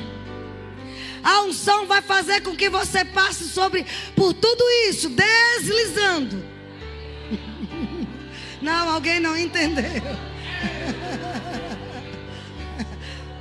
[1.23, 6.45] A unção vai fazer com que você passe sobre por tudo isso, deslizando.
[8.61, 9.83] Não, alguém não entendeu.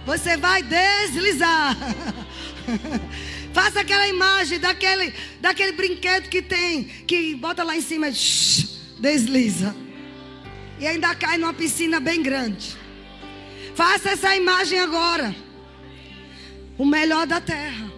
[0.04, 1.74] Você vai deslizar.
[3.56, 8.08] Faça aquela imagem daquele, daquele brinquedo que tem, que bota lá em cima,
[9.00, 9.74] desliza.
[10.78, 12.76] E ainda cai numa piscina bem grande.
[13.74, 15.34] Faça essa imagem agora.
[16.76, 17.90] O melhor da terra.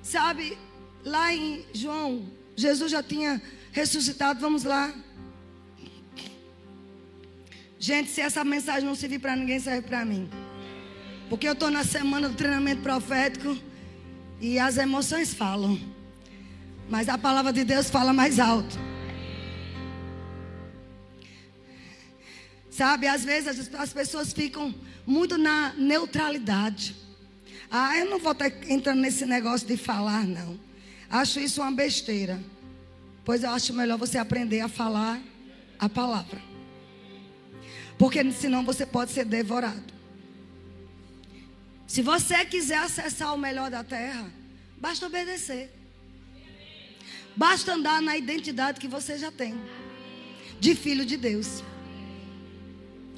[0.00, 0.56] Sabe,
[1.04, 4.38] lá em João, Jesus já tinha ressuscitado.
[4.38, 4.94] Vamos lá.
[7.80, 10.30] Gente, se essa mensagem não servir para ninguém, serve para mim.
[11.32, 13.56] Porque eu estou na semana do treinamento profético
[14.38, 15.80] e as emoções falam.
[16.90, 18.78] Mas a palavra de Deus fala mais alto.
[22.70, 24.74] Sabe, às vezes as, as pessoas ficam
[25.06, 26.94] muito na neutralidade.
[27.70, 30.60] Ah, eu não vou estar entrando nesse negócio de falar, não.
[31.08, 32.38] Acho isso uma besteira.
[33.24, 35.18] Pois eu acho melhor você aprender a falar
[35.78, 36.42] a palavra.
[37.96, 39.91] Porque senão você pode ser devorado.
[41.92, 44.32] Se você quiser acessar o melhor da terra,
[44.78, 45.70] basta obedecer.
[47.36, 49.60] Basta andar na identidade que você já tem
[50.58, 51.62] de filho de Deus.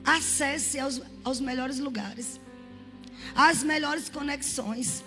[0.05, 2.41] Acesse aos, aos melhores lugares,
[3.37, 5.05] às melhores conexões.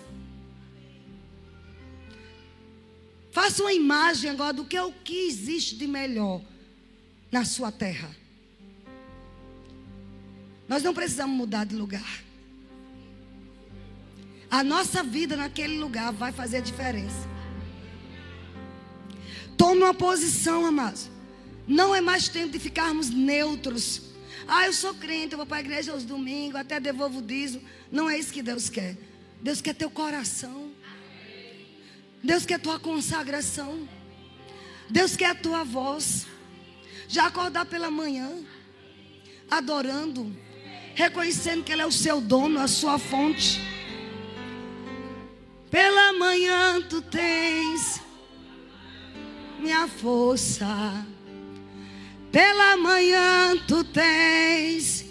[3.30, 6.40] Faça uma imagem agora do que é o que existe de melhor
[7.30, 8.16] na sua terra.
[10.66, 12.27] Nós não precisamos mudar de lugar.
[14.50, 17.28] A nossa vida naquele lugar vai fazer a diferença.
[19.56, 21.10] Tome uma posição, amados.
[21.66, 24.02] Não é mais tempo de ficarmos neutros.
[24.46, 27.62] Ah, eu sou crente, eu vou para a igreja aos domingos, até devolvo o dízimo.
[27.92, 28.96] Não é isso que Deus quer.
[29.42, 30.70] Deus quer teu coração.
[32.22, 33.86] Deus quer tua consagração.
[34.88, 36.26] Deus quer a tua voz.
[37.06, 38.30] Já acordar pela manhã,
[39.50, 40.34] adorando,
[40.94, 43.60] reconhecendo que Ele é o seu dono, a sua fonte.
[45.70, 48.00] Pela manhã tu tens
[49.58, 51.06] minha força.
[52.32, 55.06] Pela manhã tu tens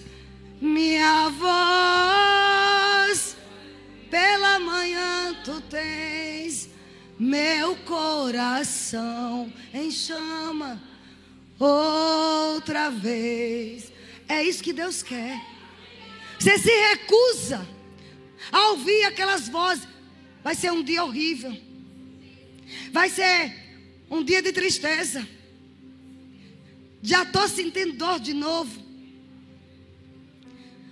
[0.60, 2.58] minha voz.
[4.10, 6.70] Pela manhã tu tens
[7.20, 10.82] meu coração em chama
[11.60, 13.92] outra vez.
[14.28, 15.40] É isso que Deus quer.
[16.40, 17.68] Você se recusa
[18.52, 19.88] a ouvir aquelas vozes.
[20.48, 21.54] Vai ser um dia horrível.
[22.94, 23.54] Vai ser
[24.10, 25.28] um dia de tristeza.
[27.02, 28.72] Já estou sentindo dor de novo.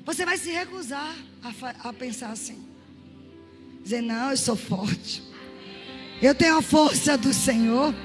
[0.04, 2.68] Você vai se recusar a, a, pensar assim.
[3.82, 5.24] Dizer, não, eu sou forte.
[6.22, 7.96] Eu tenho a força do Senhor.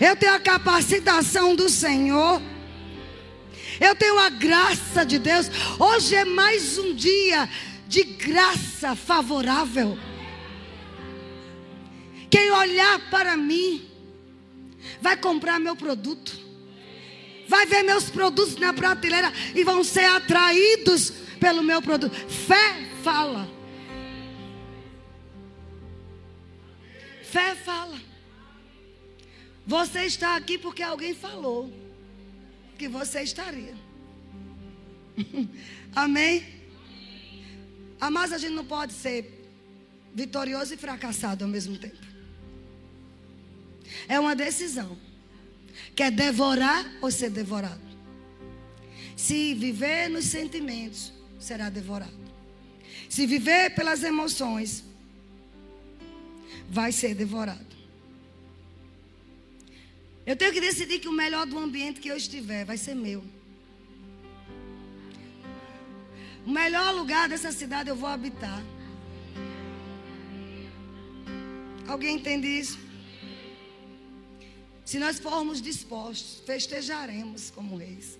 [0.00, 2.42] Eu tenho a capacitação do Senhor.
[3.80, 5.46] Eu tenho a graça de Deus.
[5.78, 7.48] Hoje é mais um dia
[7.86, 9.96] de graça favorável.
[12.30, 13.90] Quem olhar para mim
[15.00, 16.38] vai comprar meu produto.
[17.48, 22.14] Vai ver meus produtos na prateleira e vão ser atraídos pelo meu produto.
[22.14, 23.48] Fé fala.
[27.24, 27.98] Fé fala.
[29.66, 31.72] Você está aqui porque alguém falou
[32.78, 33.74] que você estaria.
[35.94, 36.46] Amém?
[38.12, 39.48] Mas a gente não pode ser
[40.14, 42.09] vitorioso e fracassado ao mesmo tempo.
[44.08, 44.96] É uma decisão.
[45.94, 47.80] Quer devorar ou ser devorado?
[49.16, 52.20] Se viver nos sentimentos, será devorado.
[53.08, 54.84] Se viver pelas emoções,
[56.68, 57.70] vai ser devorado.
[60.24, 63.24] Eu tenho que decidir que o melhor do ambiente que eu estiver vai ser meu.
[66.46, 68.62] O melhor lugar dessa cidade eu vou habitar.
[71.86, 72.78] Alguém entende isso?
[74.90, 78.18] Se nós formos dispostos, festejaremos como reis.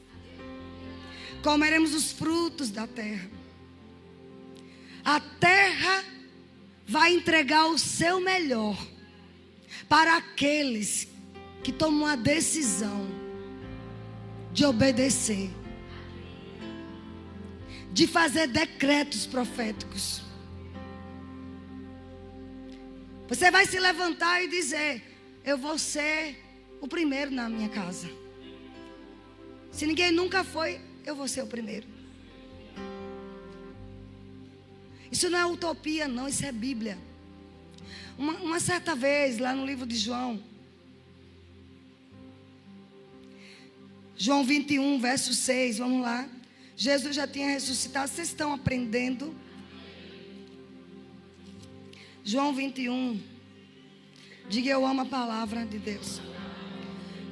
[1.42, 3.28] Comeremos os frutos da terra.
[5.04, 6.04] A terra
[6.87, 8.78] vai entregar o seu melhor
[9.88, 11.09] para aqueles
[11.64, 13.04] que tomam a decisão
[14.52, 15.50] de obedecer,
[17.92, 20.22] de fazer decretos proféticos.
[23.26, 25.02] Você vai se levantar e dizer:
[25.44, 26.49] Eu vou ser
[26.80, 28.08] o primeiro na minha casa.
[29.70, 31.87] Se ninguém nunca foi, eu vou ser o primeiro.
[35.10, 36.98] Isso não é utopia, não, isso é Bíblia.
[38.16, 40.42] Uma, uma certa vez, lá no livro de João,
[44.22, 46.28] João 21, verso 6, vamos lá.
[46.76, 49.35] Jesus já tinha ressuscitado, vocês estão aprendendo?
[52.22, 53.18] João 21.
[54.50, 56.20] Diga eu amo a palavra de Deus.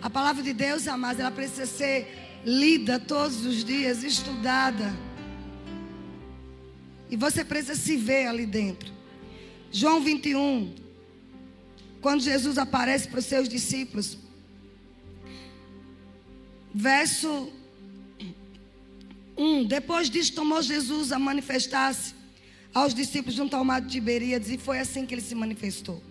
[0.00, 4.94] A palavra de Deus, amados, ela precisa ser lida todos os dias, estudada.
[7.10, 8.92] E você precisa se ver ali dentro.
[9.72, 10.74] João 21,
[12.00, 14.16] quando Jesus aparece para os seus discípulos,
[16.72, 17.52] verso
[19.36, 19.64] 1.
[19.64, 22.14] Depois disso, tomou Jesus a manifestar-se
[22.72, 26.02] aos discípulos junto ao mar de Tiberíades, e foi assim que ele se manifestou.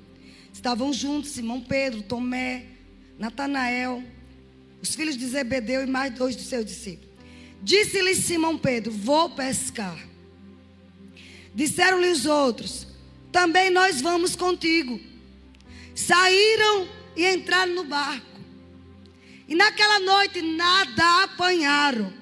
[0.52, 2.77] Estavam juntos Simão Pedro, Tomé,
[3.18, 4.04] Natanael,
[4.82, 7.10] os filhos de Zebedeu e mais dois dos seus discípulos.
[7.62, 9.98] Disse-lhe Simão Pedro: Vou pescar.
[11.54, 12.88] Disseram-lhe os outros:
[13.32, 15.00] Também nós vamos contigo.
[15.96, 18.26] Saíram e entraram no barco.
[19.48, 22.14] E naquela noite nada apanharam.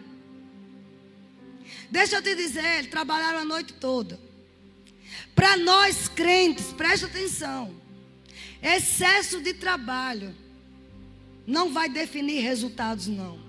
[1.91, 4.19] Deixa eu te dizer, trabalharam a noite toda.
[5.33, 7.75] Para nós crentes, preste atenção.
[8.61, 10.33] Excesso de trabalho
[11.45, 13.39] não vai definir resultados, não.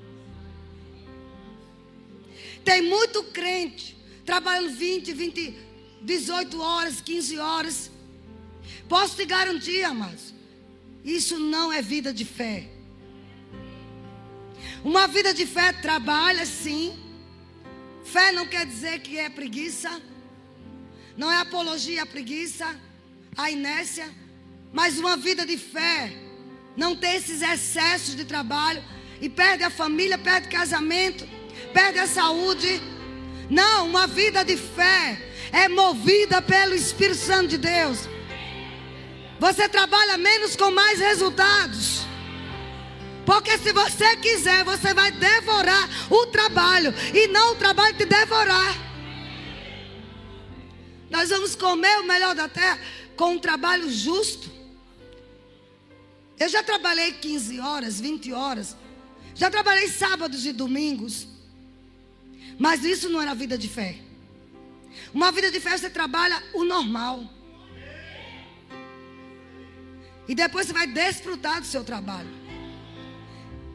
[2.64, 5.54] Tem muito crente trabalhando 20, 20,
[6.02, 7.90] 18 horas, 15 horas.
[8.88, 10.34] Posso te garantir, amados,
[11.04, 12.68] isso não é vida de fé.
[14.84, 16.96] Uma vida de fé trabalha sim.
[18.04, 20.02] Fé não quer dizer que é preguiça.
[21.16, 22.78] Não é apologia à preguiça,
[23.36, 24.08] à inércia.
[24.72, 26.25] Mas uma vida de fé
[26.76, 28.82] não tem esses excessos de trabalho
[29.20, 31.26] e perde a família, perde casamento,
[31.72, 32.80] perde a saúde.
[33.48, 35.20] Não, uma vida de fé
[35.52, 38.08] é movida pelo Espírito Santo de Deus.
[39.38, 42.04] Você trabalha menos com mais resultados.
[43.24, 48.86] Porque se você quiser, você vai devorar o trabalho e não o trabalho te devorar.
[51.10, 52.78] Nós vamos comer o melhor da terra
[53.16, 54.55] com um trabalho justo.
[56.38, 58.76] Eu já trabalhei 15 horas, 20 horas.
[59.34, 61.26] Já trabalhei sábados e domingos.
[62.58, 63.98] Mas isso não era vida de fé.
[65.12, 67.24] Uma vida de fé você trabalha o normal.
[70.28, 72.30] E depois você vai desfrutar do seu trabalho.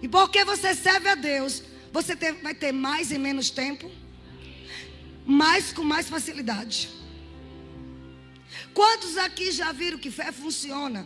[0.01, 3.89] E porque você serve a Deus, você ter, vai ter mais em menos tempo,
[5.25, 6.89] mais com mais facilidade.
[8.73, 11.05] Quantos aqui já viram que fé funciona?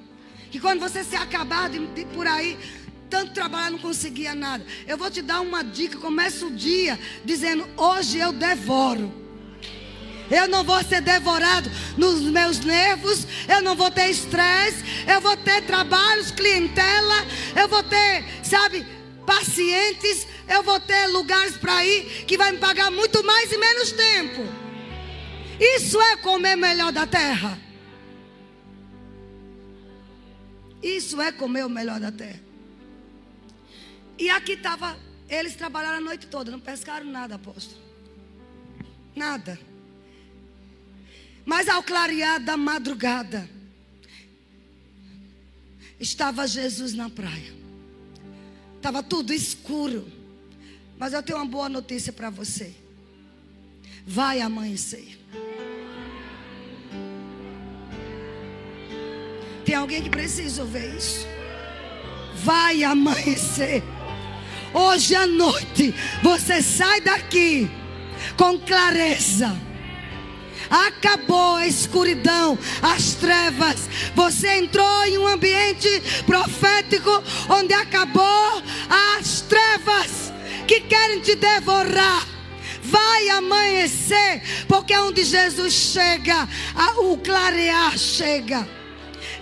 [0.55, 2.57] Que quando você se acabar de, de por aí,
[3.09, 4.65] tanto trabalhar não conseguia nada.
[4.87, 5.97] Eu vou te dar uma dica.
[5.97, 9.13] Começa o dia dizendo: Hoje eu devoro.
[10.31, 13.27] Eu não vou ser devorado nos meus nervos.
[13.49, 14.81] Eu não vou ter estresse.
[15.05, 17.27] Eu vou ter trabalhos, clientela.
[17.53, 18.87] Eu vou ter, sabe,
[19.25, 20.25] pacientes.
[20.47, 24.47] Eu vou ter lugares para ir que vai me pagar muito mais em menos tempo.
[25.59, 27.64] Isso é comer melhor da terra.
[30.85, 32.39] Isso é comer o melhor da terra.
[34.19, 34.95] E aqui estava,
[35.27, 37.81] eles trabalharam a noite toda, não pescaram nada, apóstolo.
[39.15, 39.59] Nada.
[41.43, 43.49] Mas ao clarear da madrugada,
[45.99, 47.51] estava Jesus na praia.
[48.77, 50.07] Estava tudo escuro.
[50.99, 52.75] Mas eu tenho uma boa notícia para você.
[54.05, 55.17] Vai amanhecer.
[59.65, 61.25] Tem alguém que precisa ouvir isso?
[62.35, 63.81] Vai amanhecer.
[64.71, 67.69] Hoje à noite você sai daqui
[68.37, 69.59] com clareza.
[70.69, 73.89] Acabou a escuridão, as trevas.
[74.13, 75.89] Você entrou em um ambiente
[76.27, 78.61] profético onde acabou
[79.17, 80.31] as trevas
[80.67, 82.27] que querem te devorar.
[82.83, 86.47] Vai amanhecer, porque é onde Jesus chega,
[86.99, 88.74] o clarear chega.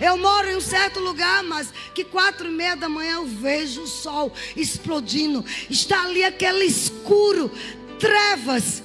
[0.00, 3.82] Eu moro em um certo lugar, mas que quatro e meia da manhã eu vejo
[3.82, 5.44] o sol explodindo.
[5.68, 7.50] Está ali aquele escuro,
[7.98, 8.82] trevas.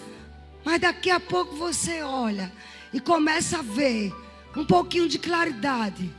[0.64, 2.52] Mas daqui a pouco você olha
[2.94, 4.14] e começa a ver
[4.56, 6.10] um pouquinho de claridade.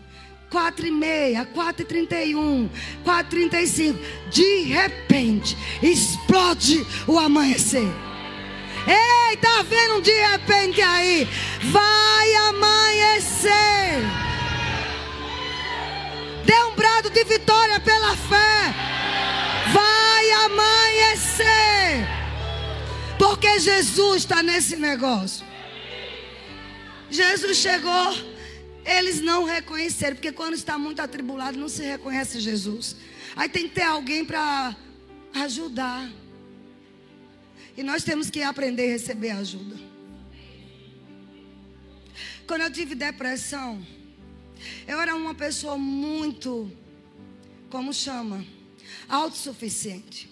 [0.51, 2.68] Quatro e meia, quatro e trinta e um,
[3.05, 4.01] quatro e trinta e cinco.
[4.30, 7.88] De repente, explode o amanhecer.
[8.86, 11.28] Ei, tá vendo de repente aí?
[11.70, 14.30] Vai amanhecer.
[16.45, 18.74] Dê um brado de vitória pela fé.
[19.72, 22.07] Vai amanhecer.
[23.18, 25.45] Porque Jesus está nesse negócio.
[27.11, 28.14] Jesus chegou,
[28.84, 32.97] eles não reconheceram, porque quando está muito atribulado não se reconhece Jesus.
[33.36, 34.76] Aí tem que ter alguém para
[35.34, 36.09] ajudar.
[37.76, 39.76] E nós temos que aprender a receber ajuda.
[42.47, 43.84] Quando eu tive depressão,
[44.87, 46.71] eu era uma pessoa muito,
[47.69, 48.45] como chama,
[49.09, 50.29] autossuficiente.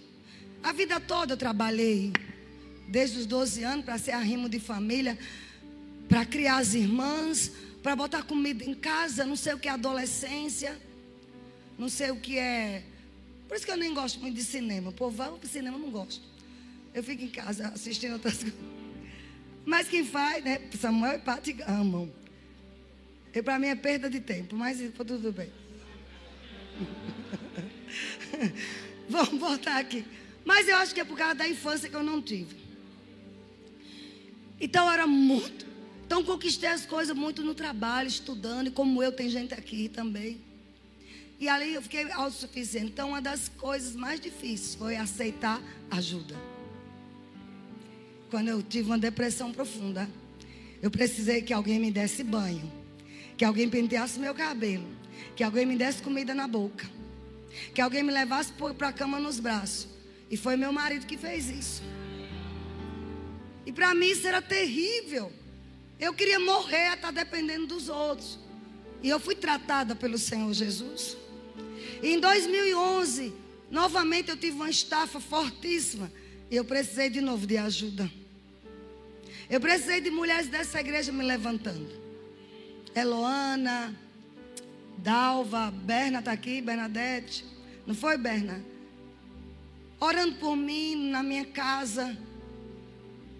[0.62, 2.12] A vida toda eu trabalhei,
[2.88, 5.18] desde os 12 anos, para ser arrimo de família,
[6.08, 7.52] para criar as irmãs,
[7.82, 10.78] para botar comida em casa, não sei o que é adolescência,
[11.78, 12.82] não sei o que é.
[13.46, 14.90] Por isso que eu nem gosto muito de cinema.
[14.90, 16.22] O povo para cinema, eu não gosto.
[16.92, 18.58] Eu fico em casa assistindo outras coisas.
[19.64, 20.60] Mas quem faz, né?
[20.80, 22.10] Samuel e Pati amam.
[23.34, 25.50] E para mim é perda de tempo, mas tudo bem.
[29.08, 30.04] Vamos voltar aqui.
[30.44, 32.56] Mas eu acho que é por causa da infância que eu não tive.
[34.60, 35.66] Então eu era muito.
[36.06, 40.40] Então conquistei as coisas muito no trabalho, estudando, e como eu, tem gente aqui também.
[41.38, 42.86] E ali eu fiquei autossuficiente.
[42.86, 46.34] Então uma das coisas mais difíceis foi aceitar ajuda.
[48.30, 50.08] Quando eu tive uma depressão profunda,
[50.82, 52.70] eu precisei que alguém me desse banho,
[53.38, 54.84] que alguém penteasse meu cabelo,
[55.36, 56.84] que alguém me desse comida na boca,
[57.72, 59.86] que alguém me levasse para a cama nos braços.
[60.28, 61.82] E foi meu marido que fez isso.
[63.64, 65.32] E para mim isso era terrível.
[66.00, 68.38] Eu queria morrer a estar tá dependendo dos outros.
[69.02, 71.16] E eu fui tratada pelo Senhor Jesus.
[72.02, 73.32] E em 2011,
[73.70, 76.10] novamente eu tive uma estafa fortíssima.
[76.50, 78.10] E eu precisei de novo de ajuda.
[79.48, 82.07] Eu precisei de mulheres dessa igreja me levantando.
[82.94, 83.94] Eloana,
[84.98, 87.44] Dalva, Berna está aqui, Bernadette.
[87.86, 88.62] Não foi, Berna?
[90.00, 92.16] Orando por mim na minha casa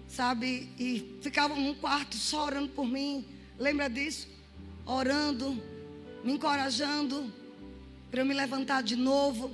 [0.09, 0.69] sabe?
[0.79, 3.25] E ficava num quarto só orando por mim.
[3.59, 4.27] Lembra disso?
[4.87, 5.63] Orando,
[6.25, 7.33] me encorajando
[8.11, 9.51] para eu me levantar de novo.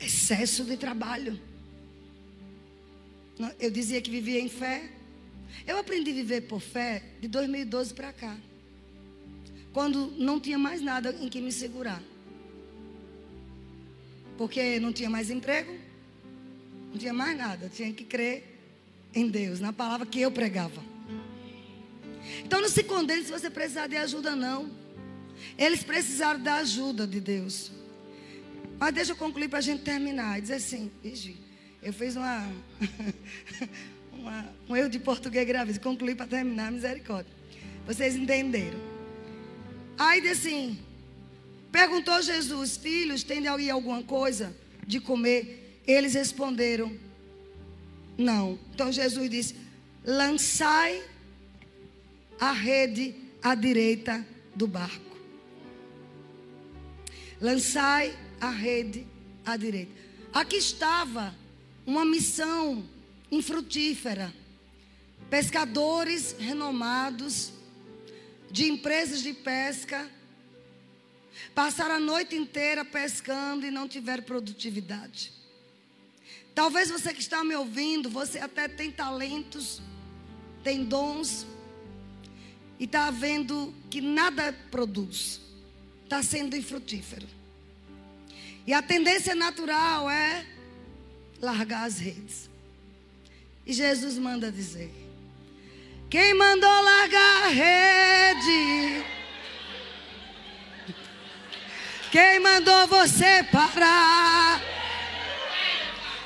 [0.00, 1.38] Excesso de trabalho.
[3.60, 4.90] Eu dizia que vivia em fé.
[5.66, 8.36] Eu aprendi a viver por fé de 2012 para cá.
[9.78, 12.02] Quando não tinha mais nada em que me segurar.
[14.36, 15.72] Porque não tinha mais emprego,
[16.90, 17.70] não tinha mais nada.
[17.72, 18.58] Tinha que crer
[19.14, 20.82] em Deus, na palavra que eu pregava.
[22.44, 24.68] Então não se condene se você precisar de ajuda, não.
[25.56, 27.70] Eles precisaram da ajuda de Deus.
[28.80, 30.40] Mas deixa eu concluir para a gente terminar.
[30.40, 31.36] Diz assim, Vigi,
[31.80, 32.52] eu fiz uma,
[34.12, 35.78] uma, um erro de português grave.
[35.78, 37.32] Concluir para terminar, misericórdia.
[37.86, 38.87] Vocês entenderam.
[39.98, 40.78] Aí diz assim,
[41.72, 45.82] perguntou Jesus, filhos, tem aí alguma coisa de comer?
[45.86, 46.96] Eles responderam,
[48.16, 48.58] não.
[48.72, 49.56] Então Jesus disse:
[50.04, 51.02] lançai
[52.38, 54.24] a rede à direita
[54.54, 55.16] do barco.
[57.40, 59.06] Lançai a rede
[59.44, 59.92] à direita.
[60.32, 61.34] Aqui estava
[61.86, 62.84] uma missão
[63.30, 64.32] infrutífera.
[65.30, 67.52] Pescadores renomados
[68.50, 70.10] de empresas de pesca
[71.54, 75.32] passaram a noite inteira pescando e não tiveram produtividade.
[76.54, 79.80] Talvez você que está me ouvindo, você até tem talentos,
[80.64, 81.46] tem dons,
[82.78, 85.40] e está vendo que nada produz,
[86.04, 87.26] está sendo infrutífero.
[88.66, 90.46] E a tendência natural é
[91.40, 92.48] largar as redes.
[93.66, 94.92] E Jesus manda dizer:
[96.10, 99.04] Quem mandou largar a rede?
[102.10, 104.62] Quem mandou você parar?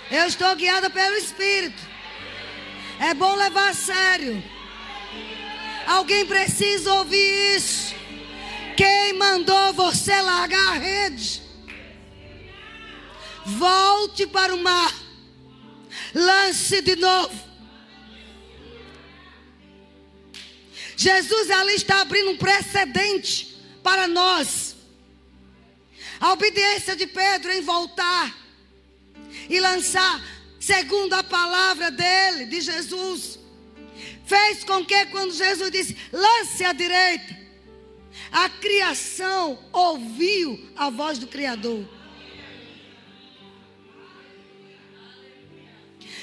[0.08, 1.82] Eu estou guiada pelo Espírito.
[3.00, 4.40] É bom levar a sério.
[5.84, 7.92] Alguém precisa ouvir isso.
[8.76, 11.42] Quem mandou você largar a rede?
[13.44, 14.94] Volte para o mar.
[16.14, 17.51] Lance de novo.
[21.02, 24.76] Jesus ali está abrindo um precedente para nós.
[26.20, 28.32] A obediência de Pedro em voltar
[29.50, 30.22] e lançar
[30.60, 33.40] segundo a palavra dele, de Jesus.
[34.24, 37.36] Fez com que quando Jesus disse: "Lance à direita",
[38.30, 41.84] a criação ouviu a voz do criador.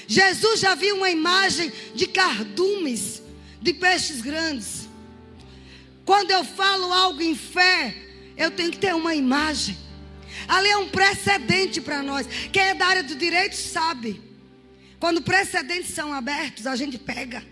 [0.06, 3.22] Jesus já viu uma imagem de cardumes,
[3.60, 4.88] de peixes grandes.
[6.04, 7.94] Quando eu falo algo em fé,
[8.36, 9.76] eu tenho que ter uma imagem.
[10.48, 12.26] Ali é um precedente para nós.
[12.52, 14.20] Quem é da área do direito sabe.
[14.98, 17.44] Quando precedentes são abertos, a gente pega.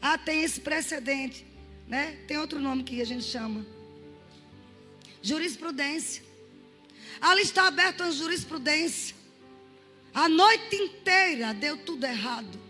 [0.00, 1.46] Ah, tem esse precedente,
[1.88, 2.18] né?
[2.28, 3.66] Tem outro nome que a gente chama.
[5.22, 6.22] Jurisprudência.
[7.20, 9.16] Ali está aberta a jurisprudência.
[10.12, 12.65] A noite inteira deu tudo errado.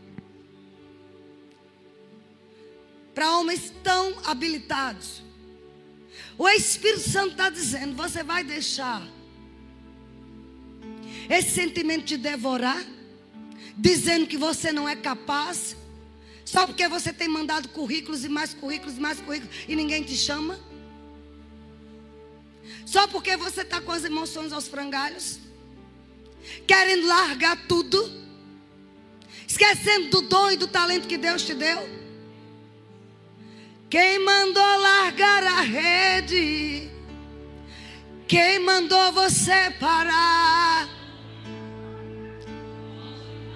[3.17, 5.23] Para homens tão habilitados.
[6.37, 9.03] O Espírito Santo está dizendo: você vai deixar
[11.29, 12.85] esse sentimento te devorar,
[13.77, 15.75] dizendo que você não é capaz,
[16.45, 20.15] só porque você tem mandado currículos e mais currículos e mais currículos e ninguém te
[20.15, 20.61] chama?
[22.85, 25.41] Só porque você está com as emoções aos frangalhos,
[26.67, 28.27] querendo largar tudo?
[29.49, 32.06] esquecendo do dom e do talento que Deus te deu.
[33.89, 36.91] Quem mandou largar a rede?
[38.27, 40.89] Quem mandou você parar?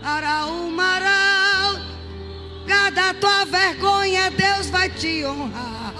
[0.00, 1.74] Para o maral,
[2.66, 5.94] cada tua vergonha, Deus vai te honrar.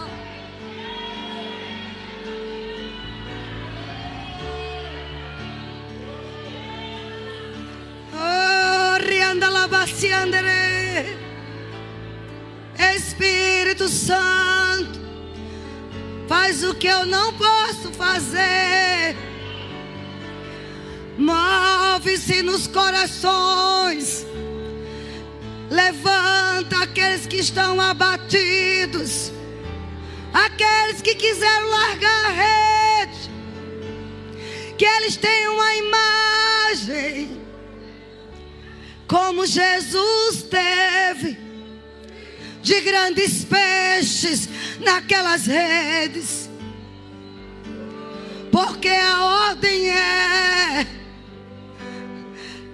[8.15, 11.30] Oh, rianda labaciandere.
[12.81, 14.99] Espírito Santo,
[16.27, 19.17] faz o que eu não posso fazer.
[21.19, 24.27] Move-se nos corações.
[25.71, 29.31] Levanta aqueles que estão abatidos.
[30.33, 33.31] Aqueles que quiseram largar a rede.
[34.79, 37.41] Que eles tenham uma imagem.
[39.07, 41.50] Como Jesus teve.
[42.63, 44.49] De grandes peixes
[44.81, 46.51] naquelas redes.
[48.51, 50.87] Porque a ordem é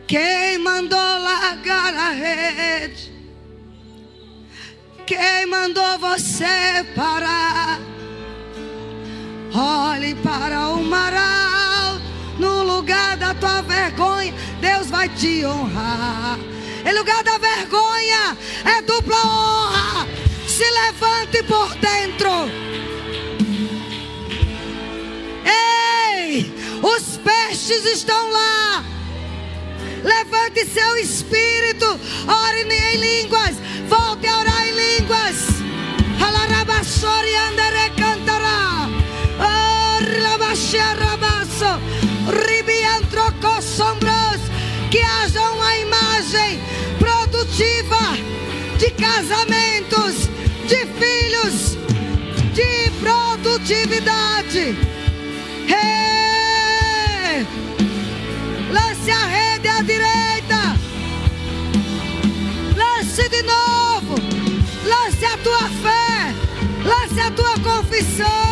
[0.07, 3.13] quem mandou largar a rede?
[5.05, 7.81] Quem mandou você parar?
[9.53, 11.99] Olhe para o maral,
[12.39, 16.39] no lugar da tua vergonha, Deus vai te honrar.
[16.87, 20.07] Em lugar da vergonha, é dupla honra.
[20.47, 22.31] Se levante por dentro.
[25.45, 28.85] Ei, os peixes estão lá.
[30.05, 31.99] Levante seu espírito.
[32.29, 33.57] Ore em línguas.
[33.89, 35.37] Volte a orar em línguas.
[36.25, 38.89] Alarabassori andere cantará.
[41.01, 41.81] Rabasso.
[42.47, 44.36] Ribiantroco sombros.
[44.91, 46.61] Que haja uma imagem
[46.99, 48.17] produtiva
[48.79, 50.29] de casamentos,
[50.69, 51.77] de filhos,
[52.55, 54.77] de produtividade.
[55.69, 57.47] Hey!
[58.71, 60.77] Lance a rede à direita.
[62.77, 64.15] Lance de novo.
[64.85, 66.35] Lance a tua fé.
[66.85, 68.46] Lance a tua confissão.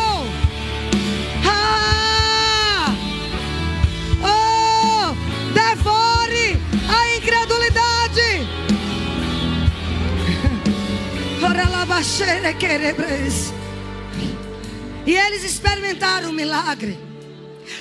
[15.05, 16.97] E eles experimentaram o milagre.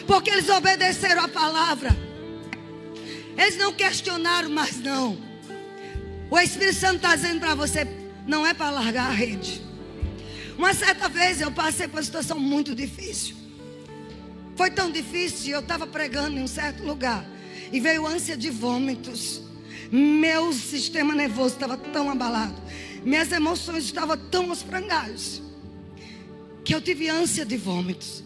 [0.06, 1.96] Porque eles obedeceram a palavra.
[3.36, 5.18] Eles não questionaram mais, não.
[6.30, 7.86] O Espírito Santo está dizendo para você:
[8.26, 9.62] não é para largar a rede.
[10.56, 13.36] Uma certa vez eu passei por uma situação muito difícil.
[14.56, 17.26] Foi tão difícil, eu estava pregando em um certo lugar.
[17.72, 19.42] E veio ânsia de vômitos.
[19.90, 22.54] Meu sistema nervoso estava tão abalado.
[23.04, 25.42] Minhas emoções estavam tão aos.
[26.64, 28.24] Que eu tive ânsia de vômitos.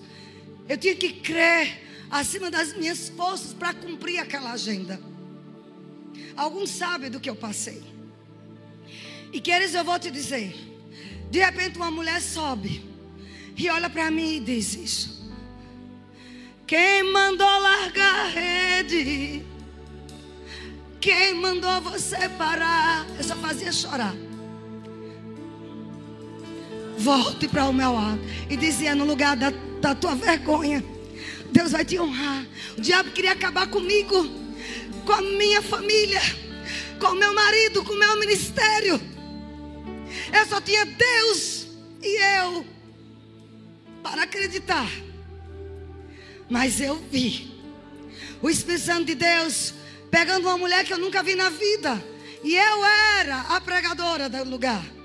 [0.69, 5.01] Eu tinha que crer acima das minhas forças para cumprir aquela agenda.
[6.37, 7.83] Alguns sabem do que eu passei.
[9.33, 10.55] E queridos, eu vou te dizer.
[11.31, 12.83] De repente uma mulher sobe
[13.57, 15.19] e olha para mim e diz isso.
[16.67, 19.45] Quem mandou largar a rede?
[21.01, 23.07] Quem mandou você parar?
[23.17, 24.15] Eu só fazia chorar.
[26.99, 28.21] Volte para o meu lado.
[28.51, 30.85] E dizia no lugar da, da tua vergonha.
[31.51, 32.45] Deus vai te honrar.
[32.77, 34.29] O diabo queria acabar comigo,
[35.07, 36.21] com a minha família,
[37.01, 39.01] com o meu marido, com o meu ministério.
[40.33, 41.69] Eu só tinha Deus
[42.03, 42.67] e eu
[44.03, 44.91] para acreditar.
[46.51, 47.55] Mas eu vi
[48.43, 49.75] o Espírito Santo de Deus
[50.11, 52.03] pegando uma mulher que eu nunca vi na vida.
[52.43, 52.85] E eu
[53.21, 54.98] era a pregadora do lugar.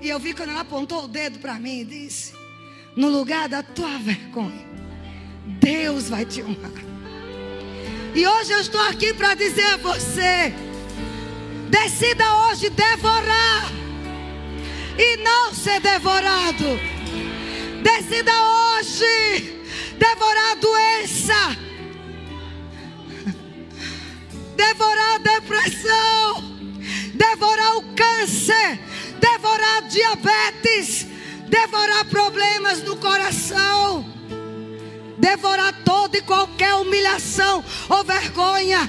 [0.00, 2.32] E eu vi quando ela apontou o dedo para mim e disse:
[2.96, 4.66] No lugar da tua vergonha,
[5.44, 6.70] Deus vai te honrar.
[8.14, 10.52] E hoje eu estou aqui para dizer a você:
[11.68, 13.70] decida hoje devorar
[14.98, 16.80] e não ser devorado.
[17.82, 19.64] Decida hoje
[19.98, 21.34] devorar a doença,
[24.56, 26.56] devorar a depressão,
[27.14, 28.80] devorar o câncer,
[29.20, 31.06] devorar diabetes,
[31.48, 34.04] devorar problemas no coração,
[35.18, 38.88] devorar toda e qualquer humilhação ou vergonha.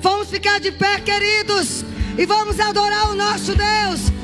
[0.00, 1.84] Vamos ficar de pé, queridos,
[2.18, 4.15] e vamos adorar o nosso Deus.